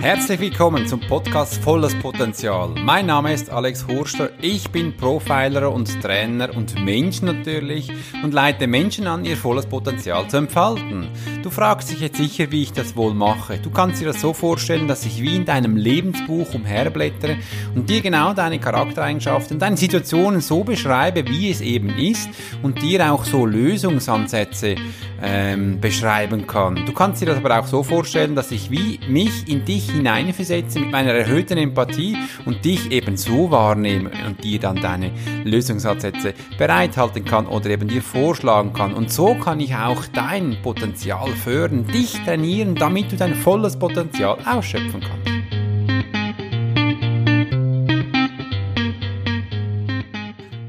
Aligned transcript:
Herzlich 0.00 0.40
willkommen 0.40 0.86
zum 0.86 0.98
Podcast 1.00 1.62
Volles 1.62 1.94
Potenzial. 1.98 2.70
Mein 2.70 3.04
Name 3.04 3.34
ist 3.34 3.50
Alex 3.50 3.86
Hurster. 3.86 4.30
Ich 4.40 4.70
bin 4.70 4.96
Profiler 4.96 5.70
und 5.70 6.00
Trainer 6.00 6.56
und 6.56 6.82
Mensch 6.82 7.20
natürlich 7.20 7.92
und 8.24 8.32
leite 8.32 8.66
Menschen 8.66 9.06
an, 9.06 9.26
ihr 9.26 9.36
volles 9.36 9.66
Potenzial 9.66 10.26
zu 10.26 10.38
entfalten. 10.38 11.10
Du 11.42 11.50
fragst 11.50 11.90
dich 11.90 12.00
jetzt 12.00 12.16
sicher, 12.16 12.50
wie 12.50 12.62
ich 12.62 12.72
das 12.72 12.96
wohl 12.96 13.12
mache. 13.12 13.58
Du 13.58 13.68
kannst 13.68 14.00
dir 14.00 14.06
das 14.06 14.22
so 14.22 14.32
vorstellen, 14.32 14.88
dass 14.88 15.04
ich 15.04 15.20
wie 15.20 15.36
in 15.36 15.44
deinem 15.44 15.76
Lebensbuch 15.76 16.54
umherblättere 16.54 17.36
und 17.74 17.90
dir 17.90 18.00
genau 18.00 18.32
deine 18.32 18.58
Charaktereigenschaften, 18.58 19.58
deine 19.58 19.76
Situationen 19.76 20.40
so 20.40 20.64
beschreibe, 20.64 21.28
wie 21.28 21.50
es 21.50 21.60
eben 21.60 21.90
ist 21.90 22.30
und 22.62 22.80
dir 22.80 23.12
auch 23.12 23.26
so 23.26 23.44
Lösungsansätze 23.44 24.76
ähm, 25.22 25.78
beschreiben 25.78 26.46
kann. 26.46 26.86
Du 26.86 26.94
kannst 26.94 27.20
dir 27.20 27.26
das 27.26 27.36
aber 27.36 27.60
auch 27.60 27.66
so 27.66 27.82
vorstellen, 27.82 28.34
dass 28.34 28.50
ich 28.50 28.70
wie 28.70 28.98
mich 29.06 29.46
in 29.46 29.66
dich 29.66 29.89
hineinversetze 29.90 30.80
mit 30.80 30.90
meiner 30.90 31.12
erhöhten 31.12 31.58
Empathie 31.58 32.16
und 32.44 32.64
dich 32.64 32.90
eben 32.90 33.16
so 33.16 33.50
wahrnehme 33.50 34.10
und 34.26 34.42
dir 34.44 34.58
dann 34.60 34.76
deine 34.76 35.12
Lösungsansätze 35.44 36.34
bereithalten 36.58 37.24
kann 37.24 37.46
oder 37.46 37.70
eben 37.70 37.88
dir 37.88 38.02
vorschlagen 38.02 38.72
kann. 38.72 38.94
Und 38.94 39.12
so 39.12 39.34
kann 39.34 39.60
ich 39.60 39.74
auch 39.74 40.04
dein 40.12 40.56
Potenzial 40.62 41.28
fördern, 41.30 41.86
dich 41.86 42.12
trainieren, 42.24 42.74
damit 42.74 43.12
du 43.12 43.16
dein 43.16 43.34
volles 43.34 43.78
Potenzial 43.78 44.38
ausschöpfen 44.44 45.00
kannst. 45.00 45.39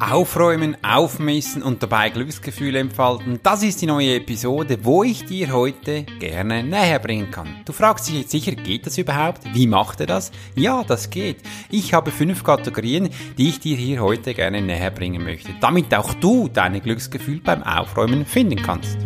Aufräumen, 0.02 0.76
aufmessen 0.84 1.62
und 1.62 1.84
dabei 1.84 2.10
Glücksgefühle 2.10 2.80
entfalten, 2.80 3.40
das 3.44 3.62
ist 3.62 3.84
die 3.84 3.86
neue 3.86 4.16
Episode, 4.16 4.80
wo 4.82 5.04
ich 5.04 5.26
dir 5.26 5.54
heute 5.54 6.04
gerne 6.20 6.64
näher 6.64 6.98
bringen 6.98 7.30
kann. 7.30 7.62
Du 7.66 7.72
fragst 7.72 8.10
dich 8.10 8.22
jetzt 8.22 8.32
sicher, 8.32 8.54
geht 8.54 8.88
das 8.88 8.98
überhaupt? 8.98 9.42
Wie 9.54 9.68
macht 9.68 10.00
er 10.00 10.08
das? 10.08 10.32
Ja, 10.56 10.84
das 10.84 11.12
geht. 11.12 11.38
Ich 11.70 11.94
habe 11.94 12.10
fünf 12.10 12.44
Kategorien, 12.44 13.10
die 13.38 13.50
ich 13.50 13.60
dir 13.60 13.78
hier 13.78 14.02
heute 14.02 14.34
gerne 14.34 14.60
näher 14.60 14.90
bringen 14.90 15.24
möchte, 15.24 15.54
damit 15.62 15.94
auch 15.94 16.16
du 16.16 16.48
deine 16.48 16.82
Glücksgefühle 16.82 17.42
beim 17.44 17.62
Aufräumen 17.62 18.26
finden 18.26 18.62
kannst. 18.62 18.98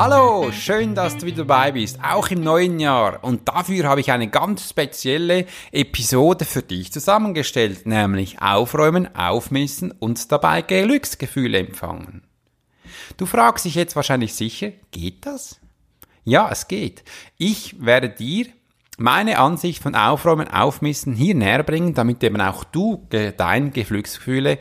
Hallo, 0.00 0.52
schön, 0.52 0.94
dass 0.94 1.16
du 1.16 1.26
wieder 1.26 1.38
dabei 1.38 1.72
bist, 1.72 1.98
auch 2.04 2.28
im 2.28 2.40
neuen 2.40 2.78
Jahr. 2.78 3.24
Und 3.24 3.48
dafür 3.48 3.88
habe 3.88 4.00
ich 4.00 4.12
eine 4.12 4.28
ganz 4.28 4.70
spezielle 4.70 5.44
Episode 5.72 6.44
für 6.44 6.62
dich 6.62 6.92
zusammengestellt, 6.92 7.84
nämlich 7.84 8.40
Aufräumen, 8.40 9.12
Aufmessen 9.16 9.90
und 9.90 10.30
dabei 10.30 10.62
Glücksgefühle 10.62 11.58
empfangen. 11.58 12.22
Du 13.16 13.26
fragst 13.26 13.64
dich 13.64 13.74
jetzt 13.74 13.96
wahrscheinlich 13.96 14.34
sicher, 14.34 14.70
geht 14.92 15.26
das? 15.26 15.58
Ja, 16.22 16.48
es 16.48 16.68
geht. 16.68 17.02
Ich 17.36 17.84
werde 17.84 18.08
dir 18.08 18.46
meine 18.98 19.38
Ansicht 19.38 19.80
von 19.80 19.94
Aufräumen, 19.94 20.48
Aufmissen 20.48 21.14
hier 21.14 21.36
näher 21.36 21.62
bringen, 21.62 21.94
damit 21.94 22.22
eben 22.24 22.40
auch 22.40 22.64
du 22.64 23.06
dein 23.36 23.72
Gefühlsgefühle 23.72 24.58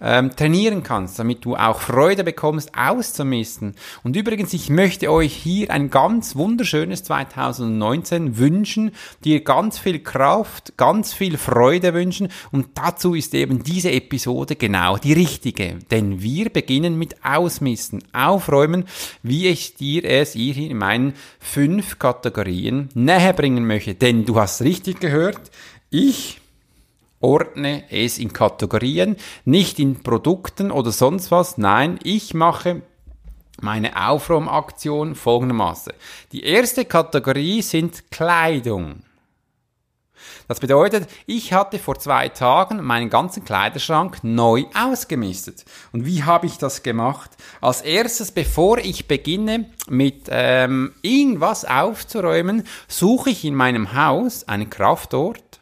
ähm, 0.00 0.30
trainieren 0.36 0.84
kannst, 0.84 1.18
damit 1.18 1.44
du 1.44 1.56
auch 1.56 1.80
Freude 1.80 2.22
bekommst, 2.22 2.70
auszumisten. 2.76 3.74
Und 4.04 4.14
übrigens, 4.14 4.52
ich 4.54 4.70
möchte 4.70 5.10
euch 5.10 5.34
hier 5.34 5.72
ein 5.72 5.90
ganz 5.90 6.36
wunderschönes 6.36 7.02
2019 7.02 8.38
wünschen, 8.38 8.92
dir 9.24 9.42
ganz 9.42 9.80
viel 9.80 9.98
Kraft, 9.98 10.76
ganz 10.76 11.12
viel 11.12 11.36
Freude 11.36 11.92
wünschen. 11.92 12.28
Und 12.52 12.68
dazu 12.74 13.14
ist 13.16 13.34
eben 13.34 13.64
diese 13.64 13.90
Episode 13.90 14.54
genau 14.54 14.98
die 14.98 15.14
richtige, 15.14 15.80
denn 15.90 16.22
wir 16.22 16.50
beginnen 16.50 16.96
mit 16.96 17.24
Ausmisten, 17.24 18.04
Aufräumen, 18.12 18.84
wie 19.24 19.48
ich 19.48 19.74
dir 19.74 20.04
es 20.04 20.34
hier 20.34 20.56
in 20.56 20.78
meinen 20.78 21.14
fünf 21.40 21.98
Kategorien 21.98 22.88
näher 22.94 23.32
bringen 23.32 23.66
möchte 23.66 23.79
möchte. 23.80 23.94
Denn 23.94 24.24
du 24.24 24.38
hast 24.38 24.62
richtig 24.62 25.00
gehört, 25.00 25.50
ich 25.90 26.40
ordne 27.20 27.84
es 27.90 28.18
in 28.18 28.32
Kategorien, 28.32 29.16
nicht 29.44 29.78
in 29.78 30.02
Produkten 30.02 30.70
oder 30.70 30.92
sonst 30.92 31.30
was. 31.30 31.58
Nein, 31.58 31.98
ich 32.02 32.34
mache 32.34 32.82
meine 33.60 34.08
Aufräumaktion 34.08 35.14
folgendermaßen. 35.14 35.92
Die 36.32 36.44
erste 36.44 36.84
Kategorie 36.84 37.60
sind 37.62 38.10
Kleidung. 38.10 39.02
Das 40.50 40.58
bedeutet, 40.58 41.08
ich 41.26 41.52
hatte 41.52 41.78
vor 41.78 42.00
zwei 42.00 42.28
Tagen 42.28 42.82
meinen 42.82 43.08
ganzen 43.08 43.44
Kleiderschrank 43.44 44.24
neu 44.24 44.64
ausgemistet. 44.74 45.64
Und 45.92 46.06
wie 46.06 46.24
habe 46.24 46.46
ich 46.46 46.58
das 46.58 46.82
gemacht? 46.82 47.30
Als 47.60 47.82
erstes, 47.82 48.32
bevor 48.32 48.78
ich 48.78 49.06
beginne 49.06 49.70
mit 49.88 50.24
ähm, 50.28 50.92
irgendwas 51.02 51.64
aufzuräumen, 51.64 52.64
suche 52.88 53.30
ich 53.30 53.44
in 53.44 53.54
meinem 53.54 53.94
Haus 53.94 54.48
einen 54.48 54.68
Kraftort. 54.68 55.60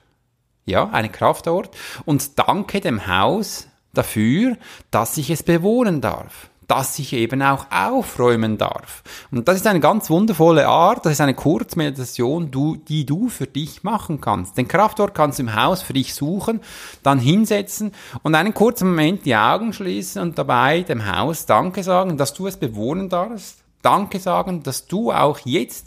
Ja, 0.64 0.88
einen 0.88 1.12
Kraftort 1.12 1.76
und 2.06 2.38
danke 2.38 2.80
dem 2.80 3.06
Haus 3.06 3.68
dafür, 3.92 4.56
dass 4.90 5.18
ich 5.18 5.28
es 5.28 5.42
bewohnen 5.42 6.00
darf 6.00 6.48
dass 6.68 6.98
ich 6.98 7.14
eben 7.14 7.42
auch 7.42 7.66
aufräumen 7.70 8.58
darf. 8.58 9.02
Und 9.30 9.48
das 9.48 9.56
ist 9.56 9.66
eine 9.66 9.80
ganz 9.80 10.10
wundervolle 10.10 10.68
Art, 10.68 11.04
das 11.04 11.14
ist 11.14 11.20
eine 11.20 11.34
Kurzmeditation, 11.34 12.50
du, 12.50 12.76
die 12.76 13.06
du 13.06 13.28
für 13.28 13.46
dich 13.46 13.82
machen 13.82 14.20
kannst. 14.20 14.56
Den 14.58 14.68
Kraftort 14.68 15.14
kannst 15.14 15.38
du 15.38 15.44
im 15.44 15.56
Haus 15.56 15.82
für 15.82 15.94
dich 15.94 16.14
suchen, 16.14 16.60
dann 17.02 17.18
hinsetzen 17.18 17.92
und 18.22 18.34
einen 18.34 18.52
kurzen 18.52 18.90
Moment 18.90 19.24
die 19.24 19.34
Augen 19.34 19.72
schließen 19.72 20.20
und 20.20 20.38
dabei 20.38 20.82
dem 20.82 21.10
Haus 21.10 21.46
Danke 21.46 21.82
sagen, 21.82 22.18
dass 22.18 22.34
du 22.34 22.46
es 22.46 22.58
bewohnen 22.58 23.08
darfst. 23.08 23.64
Danke 23.80 24.20
sagen, 24.20 24.62
dass 24.62 24.86
du 24.86 25.10
auch 25.10 25.38
jetzt 25.44 25.86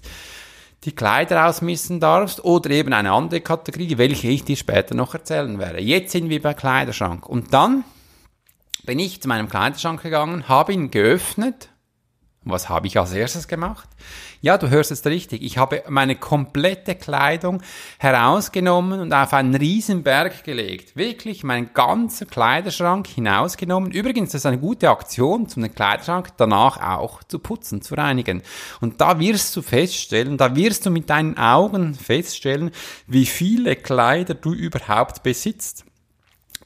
die 0.83 0.93
Kleider 0.93 1.47
ausmissen 1.47 1.99
darfst 1.99 2.43
oder 2.43 2.71
eben 2.71 2.91
eine 2.93 3.11
andere 3.11 3.41
Kategorie, 3.41 3.99
welche 3.99 4.29
ich 4.29 4.43
dir 4.43 4.55
später 4.55 4.95
noch 4.95 5.13
erzählen 5.13 5.59
werde. 5.59 5.79
Jetzt 5.79 6.11
sind 6.11 6.29
wir 6.29 6.41
bei 6.41 6.55
Kleiderschrank. 6.55 7.27
Und 7.27 7.53
dann 7.53 7.83
bin 8.85 8.99
ich 8.99 9.21
zu 9.21 9.27
meinem 9.27 9.49
Kleiderschrank 9.49 10.01
gegangen, 10.01 10.47
habe 10.47 10.73
ihn 10.73 10.91
geöffnet. 10.91 11.69
Was 12.43 12.69
habe 12.69 12.87
ich 12.87 12.97
als 12.97 13.13
erstes 13.13 13.47
gemacht? 13.47 13.87
Ja, 14.41 14.57
du 14.57 14.71
hörst 14.71 14.89
es 14.89 15.05
richtig. 15.05 15.43
Ich 15.43 15.59
habe 15.59 15.83
meine 15.87 16.15
komplette 16.15 16.95
Kleidung 16.95 17.61
herausgenommen 17.99 18.99
und 18.99 19.13
auf 19.13 19.33
einen 19.33 19.53
riesen 19.53 20.01
Berg 20.01 20.43
gelegt. 20.43 20.95
Wirklich 20.95 21.43
meinen 21.43 21.71
ganzen 21.75 22.27
Kleiderschrank 22.27 23.05
hinausgenommen. 23.05 23.91
Übrigens, 23.91 24.31
das 24.31 24.41
ist 24.41 24.45
eine 24.47 24.57
gute 24.57 24.89
Aktion, 24.89 25.47
um 25.55 25.61
den 25.61 25.75
Kleiderschrank 25.75 26.29
danach 26.37 26.81
auch 26.81 27.23
zu 27.23 27.37
putzen, 27.37 27.83
zu 27.83 27.93
reinigen. 27.93 28.41
Und 28.79 28.99
da 29.01 29.19
wirst 29.19 29.55
du 29.55 29.61
feststellen, 29.61 30.37
da 30.37 30.55
wirst 30.55 30.87
du 30.87 30.89
mit 30.89 31.11
deinen 31.11 31.37
Augen 31.37 31.93
feststellen, 31.93 32.71
wie 33.05 33.27
viele 33.27 33.75
Kleider 33.75 34.33
du 34.33 34.51
überhaupt 34.51 35.21
besitzt. 35.21 35.85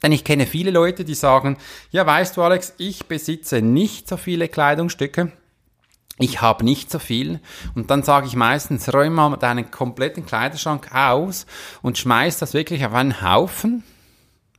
Denn 0.03 0.11
ich 0.11 0.23
kenne 0.23 0.45
viele 0.45 0.71
Leute, 0.71 1.05
die 1.05 1.15
sagen, 1.15 1.57
ja 1.91 2.05
weißt 2.05 2.37
du 2.37 2.43
Alex, 2.43 2.73
ich 2.77 3.05
besitze 3.05 3.61
nicht 3.61 4.07
so 4.07 4.17
viele 4.17 4.47
Kleidungsstücke, 4.47 5.31
ich 6.17 6.41
habe 6.41 6.63
nicht 6.63 6.91
so 6.91 6.99
viel. 6.99 7.39
Und 7.75 7.91
dann 7.91 8.03
sage 8.03 8.27
ich 8.27 8.35
meistens, 8.35 8.93
räum 8.93 9.13
mal 9.13 9.35
deinen 9.37 9.71
kompletten 9.71 10.25
Kleiderschrank 10.25 10.93
aus 10.93 11.45
und 11.81 11.97
schmeiß 11.97 12.39
das 12.39 12.53
wirklich 12.53 12.85
auf 12.85 12.93
einen 12.93 13.21
Haufen 13.21 13.83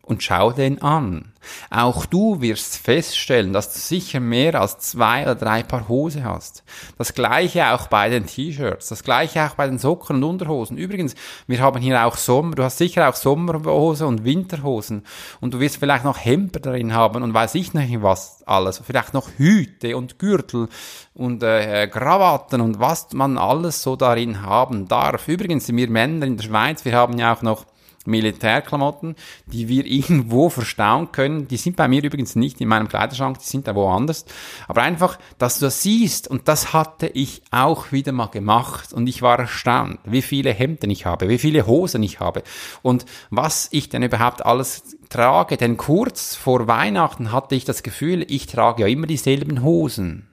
und 0.06 0.22
schau 0.22 0.52
den 0.52 0.80
an. 0.82 1.32
Auch 1.68 2.06
du 2.06 2.40
wirst 2.40 2.78
feststellen, 2.78 3.52
dass 3.52 3.72
du 3.72 3.80
sicher 3.80 4.20
mehr 4.20 4.60
als 4.60 4.78
zwei 4.78 5.22
oder 5.22 5.34
drei 5.34 5.64
Paar 5.64 5.88
Hose 5.88 6.24
hast. 6.24 6.62
Das 6.96 7.12
gleiche 7.12 7.72
auch 7.72 7.88
bei 7.88 8.08
den 8.08 8.26
T-Shirts, 8.26 8.88
das 8.88 9.02
gleiche 9.02 9.44
auch 9.44 9.54
bei 9.54 9.66
den 9.66 9.78
Socken 9.78 10.16
und 10.16 10.24
Unterhosen. 10.24 10.76
Übrigens, 10.76 11.16
wir 11.48 11.60
haben 11.60 11.80
hier 11.80 12.06
auch 12.06 12.16
Sommer, 12.16 12.54
du 12.54 12.62
hast 12.62 12.78
sicher 12.78 13.08
auch 13.08 13.16
Sommerhose 13.16 14.06
und 14.06 14.24
Winterhosen 14.24 15.04
und 15.40 15.54
du 15.54 15.60
wirst 15.60 15.78
vielleicht 15.78 16.04
noch 16.04 16.24
Hemper 16.24 16.60
drin 16.60 16.94
haben 16.94 17.24
und 17.24 17.34
weiß 17.34 17.56
ich 17.56 17.74
nicht 17.74 18.02
was 18.02 18.44
alles. 18.46 18.80
Vielleicht 18.84 19.12
noch 19.12 19.28
Hüte 19.36 19.96
und 19.96 20.20
Gürtel 20.20 20.68
und 21.14 21.42
äh, 21.42 21.88
Krawatten 21.88 22.60
und 22.60 22.78
was 22.78 23.12
man 23.12 23.38
alles 23.38 23.82
so 23.82 23.96
darin 23.96 24.42
haben 24.42 24.86
darf. 24.86 25.26
Übrigens, 25.26 25.68
wir 25.68 25.90
Männer 25.90 26.26
in 26.26 26.36
der 26.36 26.44
Schweiz, 26.44 26.84
wir 26.84 26.94
haben 26.94 27.18
ja 27.18 27.34
auch 27.34 27.42
noch 27.42 27.66
Militärklamotten, 28.06 29.16
die 29.46 29.68
wir 29.68 29.84
irgendwo 29.96 30.48
verstauen 30.48 31.12
können. 31.12 31.48
Die 31.48 31.56
sind 31.56 31.76
bei 31.76 31.88
mir 31.88 32.02
übrigens 32.02 32.36
nicht 32.36 32.60
in 32.60 32.68
meinem 32.68 32.88
Kleiderschrank, 32.88 33.38
die 33.38 33.46
sind 33.46 33.66
da 33.66 33.74
woanders. 33.74 34.24
Aber 34.68 34.82
einfach, 34.82 35.18
dass 35.38 35.58
du 35.58 35.66
das 35.66 35.82
siehst, 35.82 36.28
und 36.28 36.48
das 36.48 36.72
hatte 36.72 37.06
ich 37.08 37.42
auch 37.50 37.92
wieder 37.92 38.12
mal 38.12 38.26
gemacht, 38.26 38.92
und 38.92 39.06
ich 39.06 39.22
war 39.22 39.38
erstaunt, 39.38 39.98
wie 40.04 40.22
viele 40.22 40.52
Hemden 40.52 40.90
ich 40.90 41.06
habe, 41.06 41.28
wie 41.28 41.38
viele 41.38 41.66
Hosen 41.66 42.02
ich 42.02 42.20
habe, 42.20 42.42
und 42.82 43.04
was 43.30 43.68
ich 43.72 43.88
denn 43.88 44.02
überhaupt 44.02 44.44
alles 44.44 44.96
trage. 45.08 45.56
Denn 45.56 45.76
kurz 45.76 46.34
vor 46.34 46.66
Weihnachten 46.68 47.32
hatte 47.32 47.54
ich 47.54 47.64
das 47.64 47.82
Gefühl, 47.82 48.24
ich 48.28 48.46
trage 48.46 48.82
ja 48.82 48.88
immer 48.88 49.06
dieselben 49.06 49.62
Hosen. 49.62 50.28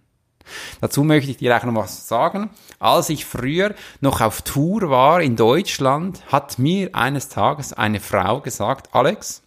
Dazu 0.82 1.04
möchte 1.04 1.32
ich 1.32 1.38
dir 1.38 1.56
auch 1.56 1.64
noch 1.64 1.76
was 1.76 2.08
sagen. 2.08 2.50
Als 2.80 3.10
ich 3.10 3.26
früher 3.26 3.76
noch 4.02 4.22
auf 4.22 4.42
Tour 4.42 4.90
war 4.90 5.22
in 5.22 5.36
Deutschland, 5.36 6.22
hat 6.32 6.60
mir 6.60 6.94
eines 6.94 7.30
Tages 7.30 7.74
eine 7.74 8.00
Frau 8.00 8.42
gesagt, 8.42 8.94
Alex, 8.94 9.44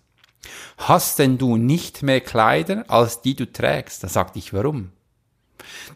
Hast 0.78 1.18
denn 1.18 1.38
du 1.38 1.56
nicht 1.56 2.02
mehr 2.02 2.20
Kleider, 2.20 2.84
als 2.88 3.22
die 3.22 3.34
du 3.34 3.50
trägst? 3.50 4.02
Da 4.02 4.08
sagte 4.08 4.38
ich, 4.38 4.52
warum? 4.52 4.92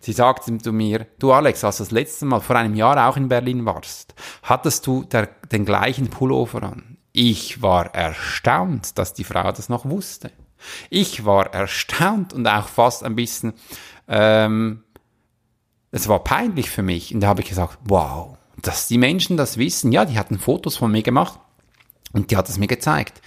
Sie 0.00 0.12
sagte 0.12 0.56
zu 0.58 0.73
mir, 0.73 1.06
du 1.19 1.32
Alex, 1.32 1.62
als 1.64 1.76
du 1.76 1.85
das 1.85 1.91
letzte 1.91 2.25
Mal 2.25 2.41
vor 2.41 2.56
einem 2.56 2.75
Jahr 2.75 3.08
auch 3.08 3.17
in 3.17 3.29
Berlin 3.29 3.64
warst, 3.67 4.14
hattest 4.43 4.87
du 4.87 5.05
der, 5.05 5.29
den 5.53 5.64
gleichen 5.64 6.08
Pullover 6.08 6.62
an. 6.62 6.96
Ich 7.12 7.62
war 7.62 7.94
erstaunt, 7.94 8.99
dass 8.99 9.14
die 9.14 9.25
Frau 9.25 9.53
das 9.53 9.69
noch 9.69 9.85
wusste. 9.85 10.31
Ich 10.91 11.25
war 11.25 11.53
erstaunt 11.55 12.32
und 12.32 12.46
auch 12.46 12.69
fast 12.69 13.05
ein 13.05 13.17
bisschen, 13.17 13.55
ähm, 14.08 14.85
es 15.92 16.08
war 16.08 16.22
peinlich 16.25 16.70
für 16.70 16.82
mich. 16.82 17.14
Und 17.14 17.20
da 17.20 17.28
habe 17.28 17.42
ich 17.42 17.48
gesagt, 17.48 17.78
wow, 17.84 18.37
dass 18.62 18.88
die 18.88 18.98
Menschen 18.98 19.37
das 19.37 19.56
wissen. 19.56 19.92
Ja, 19.92 20.04
die 20.04 20.19
hatten 20.19 20.38
Fotos 20.38 20.76
von 20.76 20.92
mir 20.92 21.02
gemacht 21.02 21.38
und 22.12 22.31
die 22.31 22.37
hat 22.37 22.48
es 22.48 22.58
mir 22.58 22.66
gezeigt. 22.66 23.20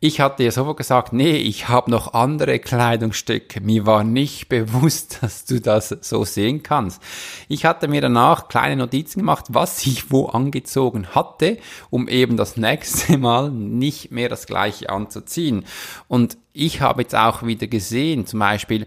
Ich 0.00 0.20
hatte 0.20 0.42
ja 0.42 0.50
sofort 0.50 0.76
gesagt, 0.76 1.14
nee, 1.14 1.36
ich 1.36 1.68
habe 1.68 1.90
noch 1.90 2.12
andere 2.12 2.58
Kleidungsstücke. 2.58 3.62
Mir 3.62 3.86
war 3.86 4.04
nicht 4.04 4.48
bewusst, 4.50 5.22
dass 5.22 5.46
du 5.46 5.60
das 5.62 5.96
so 6.00 6.24
sehen 6.26 6.62
kannst. 6.62 7.00
Ich 7.48 7.64
hatte 7.64 7.88
mir 7.88 8.02
danach 8.02 8.48
kleine 8.48 8.76
Notizen 8.76 9.20
gemacht, 9.20 9.46
was 9.48 9.86
ich 9.86 10.10
wo 10.10 10.26
angezogen 10.26 11.14
hatte, 11.14 11.56
um 11.88 12.08
eben 12.08 12.36
das 12.36 12.58
nächste 12.58 13.16
Mal 13.18 13.50
nicht 13.50 14.10
mehr 14.10 14.28
das 14.28 14.46
gleiche 14.46 14.90
anzuziehen. 14.90 15.64
Und 16.06 16.36
ich 16.52 16.82
habe 16.82 17.02
jetzt 17.02 17.14
auch 17.14 17.44
wieder 17.44 17.66
gesehen, 17.66 18.26
zum 18.26 18.40
Beispiel 18.40 18.86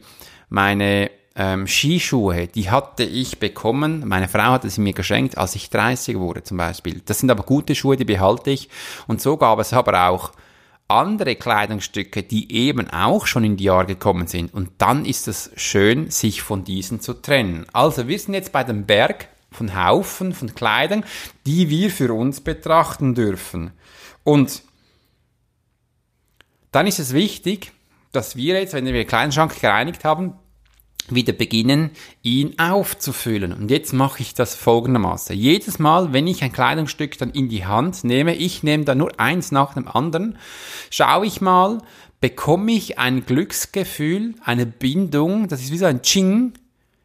meine 0.50 1.10
ähm, 1.38 1.68
Skischuhe, 1.68 2.48
die 2.48 2.72
hatte 2.72 3.04
ich 3.04 3.38
bekommen. 3.38 4.08
Meine 4.08 4.28
Frau 4.28 4.52
hatte 4.52 4.70
sie 4.72 4.82
mir 4.82 4.94
geschenkt, 4.94 5.38
als 5.38 5.56
ich 5.56 5.70
30 5.70 6.18
wurde 6.18 6.44
zum 6.44 6.58
Beispiel. 6.58 7.02
Das 7.06 7.20
sind 7.20 7.30
aber 7.30 7.44
gute 7.44 7.76
Schuhe, 7.76 7.96
die 7.96 8.06
behalte 8.06 8.50
ich. 8.50 8.70
Und 9.06 9.22
so 9.22 9.38
gab 9.38 9.60
es 9.60 9.72
aber 9.72 10.10
auch 10.10 10.32
andere 10.88 11.36
Kleidungsstücke, 11.36 12.24
die 12.24 12.52
eben 12.52 12.90
auch 12.90 13.28
schon 13.28 13.44
in 13.44 13.56
die 13.56 13.66
Jahre 13.66 13.86
gekommen 13.86 14.26
sind. 14.26 14.52
Und 14.52 14.72
dann 14.80 15.06
ist 15.06 15.28
es 15.28 15.52
schön, 15.56 16.10
sich 16.10 16.42
von 16.42 16.64
diesen 16.64 17.02
zu 17.02 17.14
trennen. 17.14 17.68
Also 17.72 18.08
wir 18.08 18.18
sind 18.18 18.34
jetzt 18.34 18.52
bei 18.52 18.64
dem 18.64 18.86
Berg 18.86 19.28
von 19.52 19.76
Haufen 19.76 20.34
von 20.34 20.56
Kleidung, 20.56 21.04
die 21.46 21.70
wir 21.70 21.92
für 21.92 22.14
uns 22.14 22.42
betrachten 22.42 23.14
dürfen. 23.14 23.72
Und 24.24 24.64
dann 26.72 26.88
ist 26.88 27.00
es 27.00 27.14
wichtig, 27.14 27.74
dass 28.12 28.36
wir 28.36 28.60
jetzt, 28.60 28.74
wenn 28.74 28.86
wir 28.86 28.94
den 28.94 29.08
Kleiderschrank 29.08 29.60
gereinigt 29.60 30.04
haben, 30.04 30.34
wieder 31.14 31.34
beginnen, 31.34 31.92
ihn 32.22 32.58
aufzufüllen. 32.60 33.54
Und 33.54 33.72
jetzt 33.72 33.94
mache 33.94 34.22
ich 34.22 34.34
das 34.34 34.56
folgendermaßen. 34.56 35.36
Jedes 35.36 35.80
Mal, 35.80 36.14
wenn 36.14 36.28
ich 36.28 36.44
ein 36.44 36.52
Kleidungsstück 36.52 37.18
dann 37.18 37.32
in 37.32 37.50
die 37.50 37.66
Hand 37.66 38.04
nehme, 38.04 38.36
ich 38.36 38.64
nehme 38.64 38.86
da 38.86 38.96
nur 38.96 39.20
eins 39.20 39.52
nach 39.52 39.74
dem 39.74 39.88
anderen, 39.88 40.38
schaue 40.90 41.26
ich 41.26 41.42
mal, 41.42 41.80
bekomme 42.20 42.72
ich 42.72 43.00
ein 43.00 43.26
Glücksgefühl, 43.26 44.36
eine 44.44 44.66
Bindung, 44.66 45.48
das 45.48 45.62
ist 45.62 45.72
wie 45.72 45.78
so 45.78 45.86
ein 45.86 46.02
Ching 46.02 46.54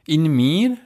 in 0.06 0.24
mir. 0.24 0.76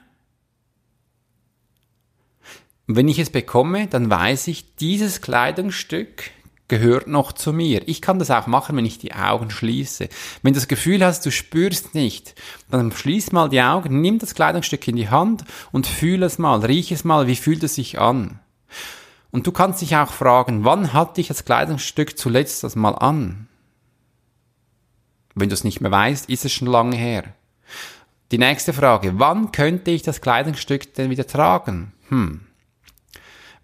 Und 2.87 2.97
wenn 2.97 3.09
ich 3.09 3.19
es 3.19 3.31
bekomme, 3.31 3.87
dann 3.89 4.11
weiß 4.11 4.49
ich, 4.49 4.77
dieses 4.77 5.21
Kleidungsstück 5.21 6.31
gehört 6.69 7.07
noch 7.07 7.33
zu 7.33 7.53
mir. 7.53 7.87
Ich 7.87 8.03
kann 8.03 8.19
das 8.19 8.31
auch 8.31 8.47
machen, 8.47 8.77
wenn 8.77 8.85
ich 8.85 8.99
die 8.99 9.15
Augen 9.15 9.51
schließe. 9.51 10.09
Wenn 10.43 10.53
du 10.53 10.59
das 10.59 10.69
Gefühl 10.69 11.05
hast, 11.05 11.25
du 11.25 11.31
spürst 11.31 11.95
nicht, 11.95 12.35
dann 12.71 12.93
schließ 12.93 13.33
mal 13.33 13.49
die 13.49 13.63
Augen, 13.63 14.01
nimm 14.01 14.19
das 14.19 14.35
Kleidungsstück 14.35 14.87
in 14.89 14.97
die 14.97 15.09
Hand 15.09 15.45
und 15.73 15.87
fühl 15.87 16.23
es 16.23 16.39
mal, 16.39 16.65
riech 16.65 16.93
es 16.93 17.05
mal, 17.05 17.27
wie 17.27 17.37
fühlt 17.37 17.63
es 17.63 17.77
sich 17.77 17.99
an. 17.99 18.41
Und 19.31 19.47
du 19.47 19.53
kannst 19.53 19.83
dich 19.83 19.97
auch 19.97 20.13
fragen, 20.13 20.65
wann 20.65 20.93
hatte 20.93 21.21
ich 21.21 21.29
das 21.29 21.45
Kleidungsstück 21.45 22.19
zuletzt 22.19 22.65
das 22.65 22.75
mal 22.75 22.95
an? 22.95 23.49
Wenn 25.35 25.51
du 25.51 25.55
es 25.55 25.65
nicht 25.65 25.81
mehr 25.81 25.91
weißt, 25.91 26.31
ist 26.31 26.45
es 26.45 26.53
schon 26.53 26.69
lange 26.69 26.97
her. 26.97 27.25
Die 28.33 28.39
nächste 28.39 28.73
Frage, 28.73 29.19
wann 29.19 29.53
könnte 29.53 29.91
ich 29.91 30.03
das 30.03 30.21
Kleidungsstück 30.21 30.95
denn 30.95 31.11
wieder 31.11 31.27
tragen? 31.27 31.93
Hm, 32.09 32.41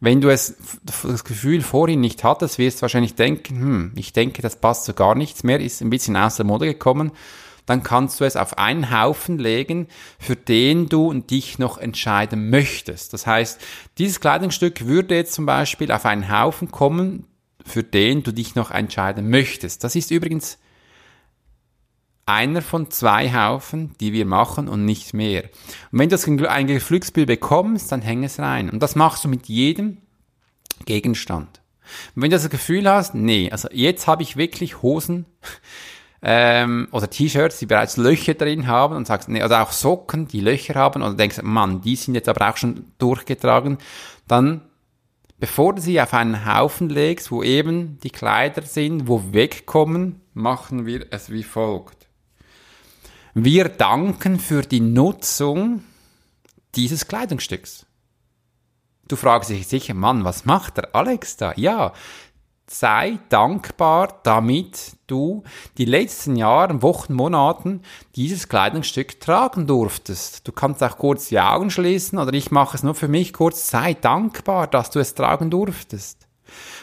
wenn 0.03 0.21
du 0.21 0.31
es, 0.31 0.57
das 1.05 1.23
Gefühl 1.23 1.63
vorhin 1.63 2.01
nicht 2.01 2.25
hattest, 2.25 2.59
wirst 2.59 2.79
du 2.79 2.83
wahrscheinlich 2.83 3.15
denken, 3.15 3.61
hm, 3.61 3.93
ich 3.95 4.13
denke, 4.13 4.43
das 4.43 4.57
passt 4.57 4.85
zu 4.85 4.95
gar 4.95 5.15
nichts 5.15 5.45
mehr, 5.45 5.61
ist 5.61 5.81
ein 5.81 5.91
bisschen 5.91 6.17
aus 6.17 6.35
der 6.35 6.45
Mode 6.45 6.67
gekommen. 6.67 7.13
Dann 7.67 7.85
kannst 7.85 8.19
du 8.19 8.25
es 8.25 8.35
auf 8.35 8.59
einen 8.59 8.91
Haufen 8.91 9.39
legen, 9.39 9.87
für 10.19 10.35
den 10.35 10.89
du 10.89 11.15
dich 11.15 11.61
noch 11.61 11.79
entscheiden 11.79 12.51
möchtest. 12.51 13.13
Das 13.13 13.29
heißt, 13.29 13.61
dieses 13.99 14.19
Kleidungsstück 14.19 14.87
würde 14.87 15.15
jetzt 15.15 15.35
zum 15.35 15.47
Beispiel 15.47 15.93
auf 15.93 16.05
einen 16.05 16.37
Haufen 16.37 16.73
kommen, 16.73 17.29
für 17.65 17.85
den 17.85 18.25
du 18.25 18.33
dich 18.33 18.57
noch 18.57 18.73
entscheiden 18.73 19.31
möchtest. 19.31 19.85
Das 19.85 19.95
ist 19.95 20.11
übrigens 20.11 20.59
einer 22.27 22.63
von 22.63 22.91
zwei 22.91 23.33
Haufen, 23.33 23.95
die 24.01 24.13
wir 24.13 24.27
machen 24.27 24.69
und 24.69 24.85
nicht 24.85 25.13
mehr. 25.13 25.45
Und 25.91 25.99
wenn 25.99 26.09
du 26.09 26.51
ein 26.51 26.67
Glücksbild 26.67 27.27
bekommst, 27.27 27.91
dann 27.91 28.03
häng 28.03 28.25
es 28.25 28.39
rein. 28.39 28.71
Und 28.71 28.83
das 28.83 28.95
machst 28.95 29.25
du 29.25 29.29
mit 29.29 29.47
jedem 29.47 29.99
Gegenstand. 30.85 31.61
Und 32.15 32.23
wenn 32.23 32.31
du 32.31 32.37
das 32.37 32.49
Gefühl 32.49 32.89
hast, 32.89 33.15
nee, 33.15 33.51
also 33.51 33.69
jetzt 33.73 34.07
habe 34.07 34.23
ich 34.23 34.37
wirklich 34.37 34.83
Hosen 34.83 35.27
ähm, 36.23 36.89
oder 36.93 37.11
T-Shirts, 37.11 37.59
die 37.59 37.67
bereits 37.67 37.97
Löcher 37.97 38.35
drin 38.35 38.67
haben 38.67 38.97
und 38.97 39.07
sagst, 39.07 39.29
nee, 39.29 39.43
oder 39.43 39.63
auch 39.63 39.73
Socken, 39.73 40.29
die 40.29 40.41
Löcher 40.41 40.75
haben 40.75 41.03
oder 41.03 41.15
denkst, 41.15 41.43
Mann, 41.43 41.81
die 41.81 41.97
sind 41.97 42.15
jetzt 42.15 42.29
aber 42.29 42.49
auch 42.49 42.57
schon 42.57 42.87
durchgetragen, 42.99 43.79
dann 44.29 44.63
bevor 45.43 45.75
du 45.75 45.83
sie 45.83 46.01
auf 46.01 46.15
einen 46.15 46.47
Haufen 46.47 46.89
legst, 46.89 47.33
wo 47.33 47.43
eben 47.43 47.99
die 48.05 48.11
Kleider 48.11 48.63
sind, 48.63 49.09
wo 49.09 49.33
wegkommen, 49.33 50.21
machen 50.35 50.87
wir 50.87 51.07
es 51.11 51.31
wie 51.31 51.43
folgt. 51.43 52.02
Wir 53.35 53.71
danken 53.71 54.39
für 54.39 54.61
die 54.61 54.81
Nutzung 54.81 55.83
dieses 56.75 57.09
Kleidungsstücks. 57.09 57.87
Du 59.09 59.17
fragst 59.17 59.49
dich 59.49 59.67
sicher, 59.67 59.95
Mann, 59.95 60.23
was 60.27 60.45
macht 60.45 60.77
der 60.77 60.95
Alex 60.95 61.39
da? 61.39 61.55
Ja, 61.57 61.95
sei 62.69 63.19
dankbar, 63.31 64.21
damit 64.23 64.99
du 65.07 65.45
die 65.79 65.87
letzten 65.87 66.37
Jahre, 66.37 66.83
Wochen, 66.83 67.15
Monaten 67.15 67.81
dieses 68.17 68.51
Kleidungsstück 68.51 69.19
tragen 69.19 69.67
durftest. 69.67 70.47
Du 70.47 70.53
kannst 70.53 70.83
auch 70.83 70.99
kurz 70.99 71.29
die 71.29 71.41
Augen 71.41 71.71
schließen 71.71 72.19
oder 72.19 72.35
ich 72.35 72.51
mache 72.51 72.77
es 72.77 72.83
nur 72.83 72.95
für 72.95 73.09
mich 73.09 73.33
kurz. 73.33 73.71
Sei 73.71 73.95
dankbar, 73.95 74.67
dass 74.67 74.91
du 74.91 74.99
es 74.99 75.15
tragen 75.15 75.51
durftest. 75.51 76.29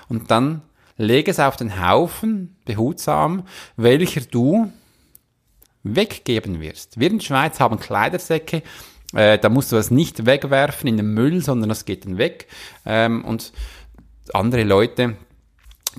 Und 0.08 0.32
dann 0.32 0.64
lege 0.98 1.30
es 1.30 1.40
auf 1.40 1.58
den 1.58 1.80
Haufen, 1.88 2.58
behutsam, 2.66 3.44
welcher 3.78 4.22
du 4.22 4.74
weggeben 5.84 6.60
wirst. 6.60 7.00
Wir 7.00 7.10
in 7.10 7.20
der 7.20 7.26
Schweiz 7.26 7.60
haben 7.60 7.80
Kleidersäcke, 7.80 8.64
äh, 9.14 9.40
da 9.40 9.50
musst 9.50 9.72
du 9.72 9.76
das 9.76 9.92
nicht 9.92 10.26
wegwerfen 10.26 10.88
in 10.88 10.98
den 10.98 11.14
Müll, 11.14 11.42
sondern 11.42 11.70
das 11.70 11.86
geht 11.86 12.06
dann 12.06 12.18
weg. 12.18 12.48
Ähm, 12.86 13.26
und 13.26 13.54
andere 14.34 14.64
Leute 14.64 15.16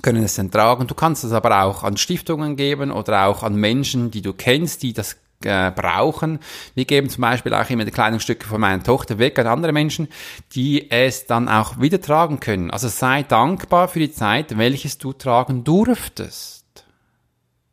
können 0.01 0.23
es 0.23 0.35
dann 0.35 0.51
tragen. 0.51 0.87
Du 0.87 0.95
kannst 0.95 1.23
es 1.23 1.33
aber 1.33 1.63
auch 1.63 1.83
an 1.83 1.97
Stiftungen 1.97 2.55
geben 2.55 2.91
oder 2.91 3.25
auch 3.25 3.43
an 3.43 3.55
Menschen, 3.55 4.11
die 4.11 4.21
du 4.21 4.33
kennst, 4.33 4.83
die 4.83 4.93
das 4.93 5.17
äh, 5.43 5.71
brauchen. 5.71 6.39
Wir 6.75 6.85
geben 6.85 7.09
zum 7.09 7.21
Beispiel 7.21 7.53
auch 7.53 7.69
immer 7.69 7.83
die 7.83 7.91
Kleidungsstücke 7.91 8.47
von 8.47 8.61
meiner 8.61 8.83
Tochter 8.83 9.19
weg 9.19 9.37
an 9.39 9.47
andere 9.47 9.73
Menschen, 9.73 10.07
die 10.53 10.89
es 10.91 11.25
dann 11.25 11.49
auch 11.49 11.79
wieder 11.79 11.99
tragen 11.99 12.39
können. 12.39 12.71
Also 12.71 12.87
sei 12.87 13.23
dankbar 13.23 13.87
für 13.87 13.99
die 13.99 14.11
Zeit, 14.11 14.57
welches 14.57 14.97
du 14.97 15.13
tragen 15.13 15.63
durftest. 15.63 16.60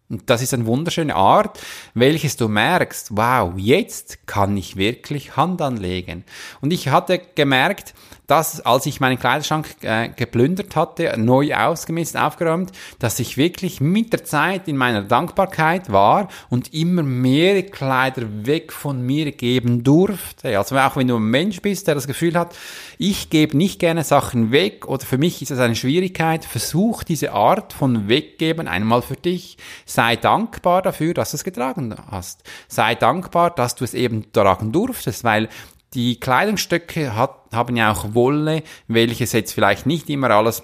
Und 0.08 0.30
das 0.30 0.40
ist 0.40 0.54
eine 0.54 0.66
wunderschöne 0.66 1.14
Art, 1.14 1.60
welches 1.94 2.36
du 2.36 2.48
merkst, 2.48 3.16
wow, 3.16 3.52
jetzt 3.56 4.26
kann 4.26 4.56
ich 4.56 4.76
wirklich 4.76 5.36
Hand 5.36 5.60
anlegen. 5.60 6.24
Und 6.60 6.72
ich 6.72 6.88
hatte 6.88 7.20
gemerkt, 7.34 7.94
dass, 8.28 8.60
als 8.60 8.84
ich 8.86 9.00
meinen 9.00 9.18
Kleiderschrank 9.18 9.74
äh, 9.80 10.10
geplündert 10.10 10.76
hatte, 10.76 11.14
neu 11.16 11.54
ausgemistet, 11.54 12.20
aufgeräumt, 12.20 12.72
dass 12.98 13.18
ich 13.18 13.38
wirklich 13.38 13.80
mit 13.80 14.12
der 14.12 14.22
Zeit 14.22 14.68
in 14.68 14.76
meiner 14.76 15.02
Dankbarkeit 15.02 15.90
war 15.90 16.28
und 16.50 16.74
immer 16.74 17.02
mehr 17.02 17.62
Kleider 17.62 18.26
weg 18.44 18.72
von 18.72 19.00
mir 19.00 19.32
geben 19.32 19.82
durfte. 19.82 20.58
Also 20.58 20.76
auch 20.76 20.96
wenn 20.96 21.08
du 21.08 21.16
ein 21.16 21.22
Mensch 21.22 21.62
bist, 21.62 21.88
der 21.88 21.94
das 21.94 22.06
Gefühl 22.06 22.38
hat, 22.38 22.54
ich 22.98 23.30
gebe 23.30 23.56
nicht 23.56 23.78
gerne 23.78 24.04
Sachen 24.04 24.52
weg 24.52 24.86
oder 24.86 25.06
für 25.06 25.16
mich 25.16 25.40
ist 25.40 25.50
das 25.50 25.58
eine 25.58 25.74
Schwierigkeit, 25.74 26.44
versuch 26.44 27.04
diese 27.04 27.32
Art 27.32 27.72
von 27.72 28.08
Weggeben 28.08 28.68
einmal 28.68 29.00
für 29.00 29.16
dich. 29.16 29.56
Sei 29.86 30.16
dankbar 30.16 30.82
dafür, 30.82 31.14
dass 31.14 31.30
du 31.30 31.38
es 31.38 31.44
getragen 31.44 31.94
hast. 32.10 32.42
Sei 32.68 32.94
dankbar, 32.94 33.50
dass 33.50 33.74
du 33.74 33.84
es 33.84 33.94
eben 33.94 34.30
tragen 34.32 34.70
durftest, 34.70 35.24
weil 35.24 35.48
die 35.94 36.20
Kleidungsstücke 36.20 37.16
hat, 37.16 37.34
haben 37.52 37.76
ja 37.76 37.92
auch 37.92 38.14
Wolle, 38.14 38.62
welches 38.86 39.32
jetzt 39.32 39.52
vielleicht 39.52 39.86
nicht 39.86 40.10
immer 40.10 40.30
alles 40.30 40.62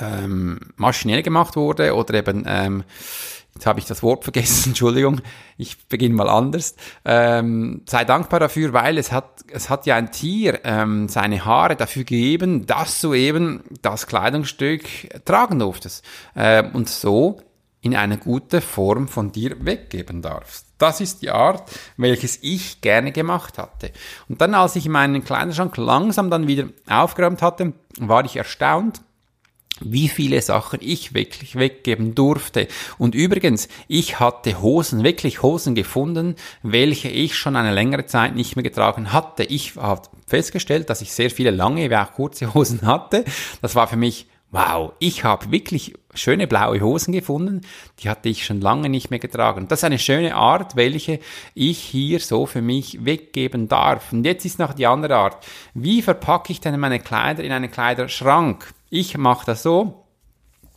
ähm, 0.00 0.58
maschinell 0.76 1.22
gemacht 1.22 1.56
wurde 1.56 1.94
oder 1.94 2.14
eben, 2.14 2.44
ähm, 2.46 2.84
jetzt 3.54 3.66
habe 3.66 3.78
ich 3.78 3.86
das 3.86 4.02
Wort 4.02 4.24
vergessen, 4.24 4.64
Entschuldigung, 4.70 5.20
ich 5.56 5.86
beginne 5.88 6.14
mal 6.14 6.28
anders. 6.28 6.74
Ähm, 7.04 7.82
sei 7.86 8.04
dankbar 8.04 8.40
dafür, 8.40 8.72
weil 8.72 8.98
es 8.98 9.12
hat, 9.12 9.44
es 9.50 9.70
hat 9.70 9.86
ja 9.86 9.96
ein 9.96 10.10
Tier 10.12 10.60
ähm, 10.64 11.08
seine 11.08 11.44
Haare 11.44 11.76
dafür 11.76 12.04
gegeben, 12.04 12.66
dass 12.66 13.00
du 13.00 13.14
eben 13.14 13.62
das 13.82 14.06
Kleidungsstück 14.06 14.84
tragen 15.24 15.58
durftest. 15.58 16.04
Ähm, 16.34 16.70
und 16.72 16.88
so 16.88 17.40
in 17.86 17.96
eine 17.96 18.18
gute 18.18 18.60
Form 18.60 19.06
von 19.06 19.30
dir 19.30 19.64
weggeben 19.64 20.20
darfst. 20.20 20.66
Das 20.78 21.00
ist 21.00 21.22
die 21.22 21.30
Art, 21.30 21.70
welches 21.96 22.40
ich 22.42 22.80
gerne 22.80 23.12
gemacht 23.12 23.58
hatte. 23.58 23.92
Und 24.28 24.40
dann, 24.40 24.54
als 24.54 24.76
ich 24.76 24.88
meinen 24.88 25.24
Kleiderschrank 25.24 25.76
langsam 25.76 26.28
dann 26.28 26.48
wieder 26.48 26.68
aufgeräumt 26.88 27.42
hatte, 27.42 27.72
war 27.98 28.24
ich 28.24 28.36
erstaunt, 28.36 29.00
wie 29.80 30.08
viele 30.08 30.40
Sachen 30.42 30.80
ich 30.82 31.14
wirklich 31.14 31.56
weggeben 31.56 32.14
durfte. 32.14 32.66
Und 32.98 33.14
übrigens, 33.14 33.68
ich 33.88 34.18
hatte 34.18 34.60
Hosen, 34.60 35.04
wirklich 35.04 35.42
Hosen 35.42 35.74
gefunden, 35.74 36.34
welche 36.62 37.08
ich 37.08 37.36
schon 37.36 37.56
eine 37.56 37.72
längere 37.72 38.06
Zeit 38.06 38.34
nicht 38.34 38.56
mehr 38.56 38.62
getragen 38.62 39.12
hatte. 39.12 39.44
Ich 39.44 39.76
habe 39.76 40.08
festgestellt, 40.26 40.90
dass 40.90 41.02
ich 41.02 41.12
sehr 41.12 41.30
viele 41.30 41.50
lange 41.50 41.88
wie 41.88 41.96
auch 41.96 42.12
kurze 42.12 42.52
Hosen 42.54 42.82
hatte. 42.82 43.24
Das 43.62 43.74
war 43.74 43.86
für 43.86 43.96
mich 43.96 44.26
Wow, 44.56 44.94
ich 45.00 45.22
habe 45.22 45.52
wirklich 45.52 45.92
schöne 46.14 46.46
blaue 46.46 46.80
Hosen 46.80 47.12
gefunden, 47.12 47.60
die 47.98 48.08
hatte 48.08 48.30
ich 48.30 48.46
schon 48.46 48.62
lange 48.62 48.88
nicht 48.88 49.10
mehr 49.10 49.18
getragen. 49.18 49.68
Das 49.68 49.80
ist 49.80 49.84
eine 49.84 49.98
schöne 49.98 50.34
Art, 50.34 50.76
welche 50.76 51.20
ich 51.52 51.78
hier 51.78 52.20
so 52.20 52.46
für 52.46 52.62
mich 52.62 53.04
weggeben 53.04 53.68
darf. 53.68 54.14
Und 54.14 54.24
jetzt 54.24 54.46
ist 54.46 54.58
noch 54.58 54.72
die 54.72 54.86
andere 54.86 55.16
Art. 55.16 55.46
Wie 55.74 56.00
verpacke 56.00 56.52
ich 56.52 56.62
denn 56.62 56.80
meine 56.80 57.00
Kleider 57.00 57.44
in 57.44 57.52
einen 57.52 57.70
Kleiderschrank? 57.70 58.72
Ich 58.88 59.18
mache 59.18 59.44
das 59.44 59.62
so. 59.62 60.06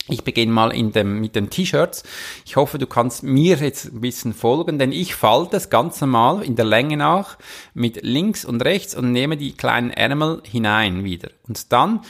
Ich 0.10 0.26
beginne 0.26 0.52
mal 0.52 0.72
dem, 0.72 1.22
mit 1.22 1.36
den 1.36 1.50
T-Shirts. 1.50 2.04
Ich 2.44 2.58
hoffe, 2.58 2.80
du 2.80 2.88
kannst 2.88 3.24
mir 3.24 3.56
jetzt 3.58 3.86
ein 3.86 4.02
bisschen 4.02 4.34
folgen, 4.34 4.80
denn 4.80 4.92
ich 4.92 5.16
falte 5.16 5.56
es 5.56 5.70
ganz 5.70 6.02
normal 6.02 6.44
in 6.44 6.56
der 6.56 6.66
Länge 6.66 6.98
nach 6.98 7.38
mit 7.74 8.04
links 8.04 8.44
und 8.44 8.62
rechts 8.62 8.94
und 8.96 9.14
nehme 9.14 9.38
die 9.38 9.54
kleinen 9.54 9.94
Animal 9.94 10.42
hinein 10.44 11.06
wieder. 11.06 11.30
Und 11.48 11.72
dann 11.72 12.02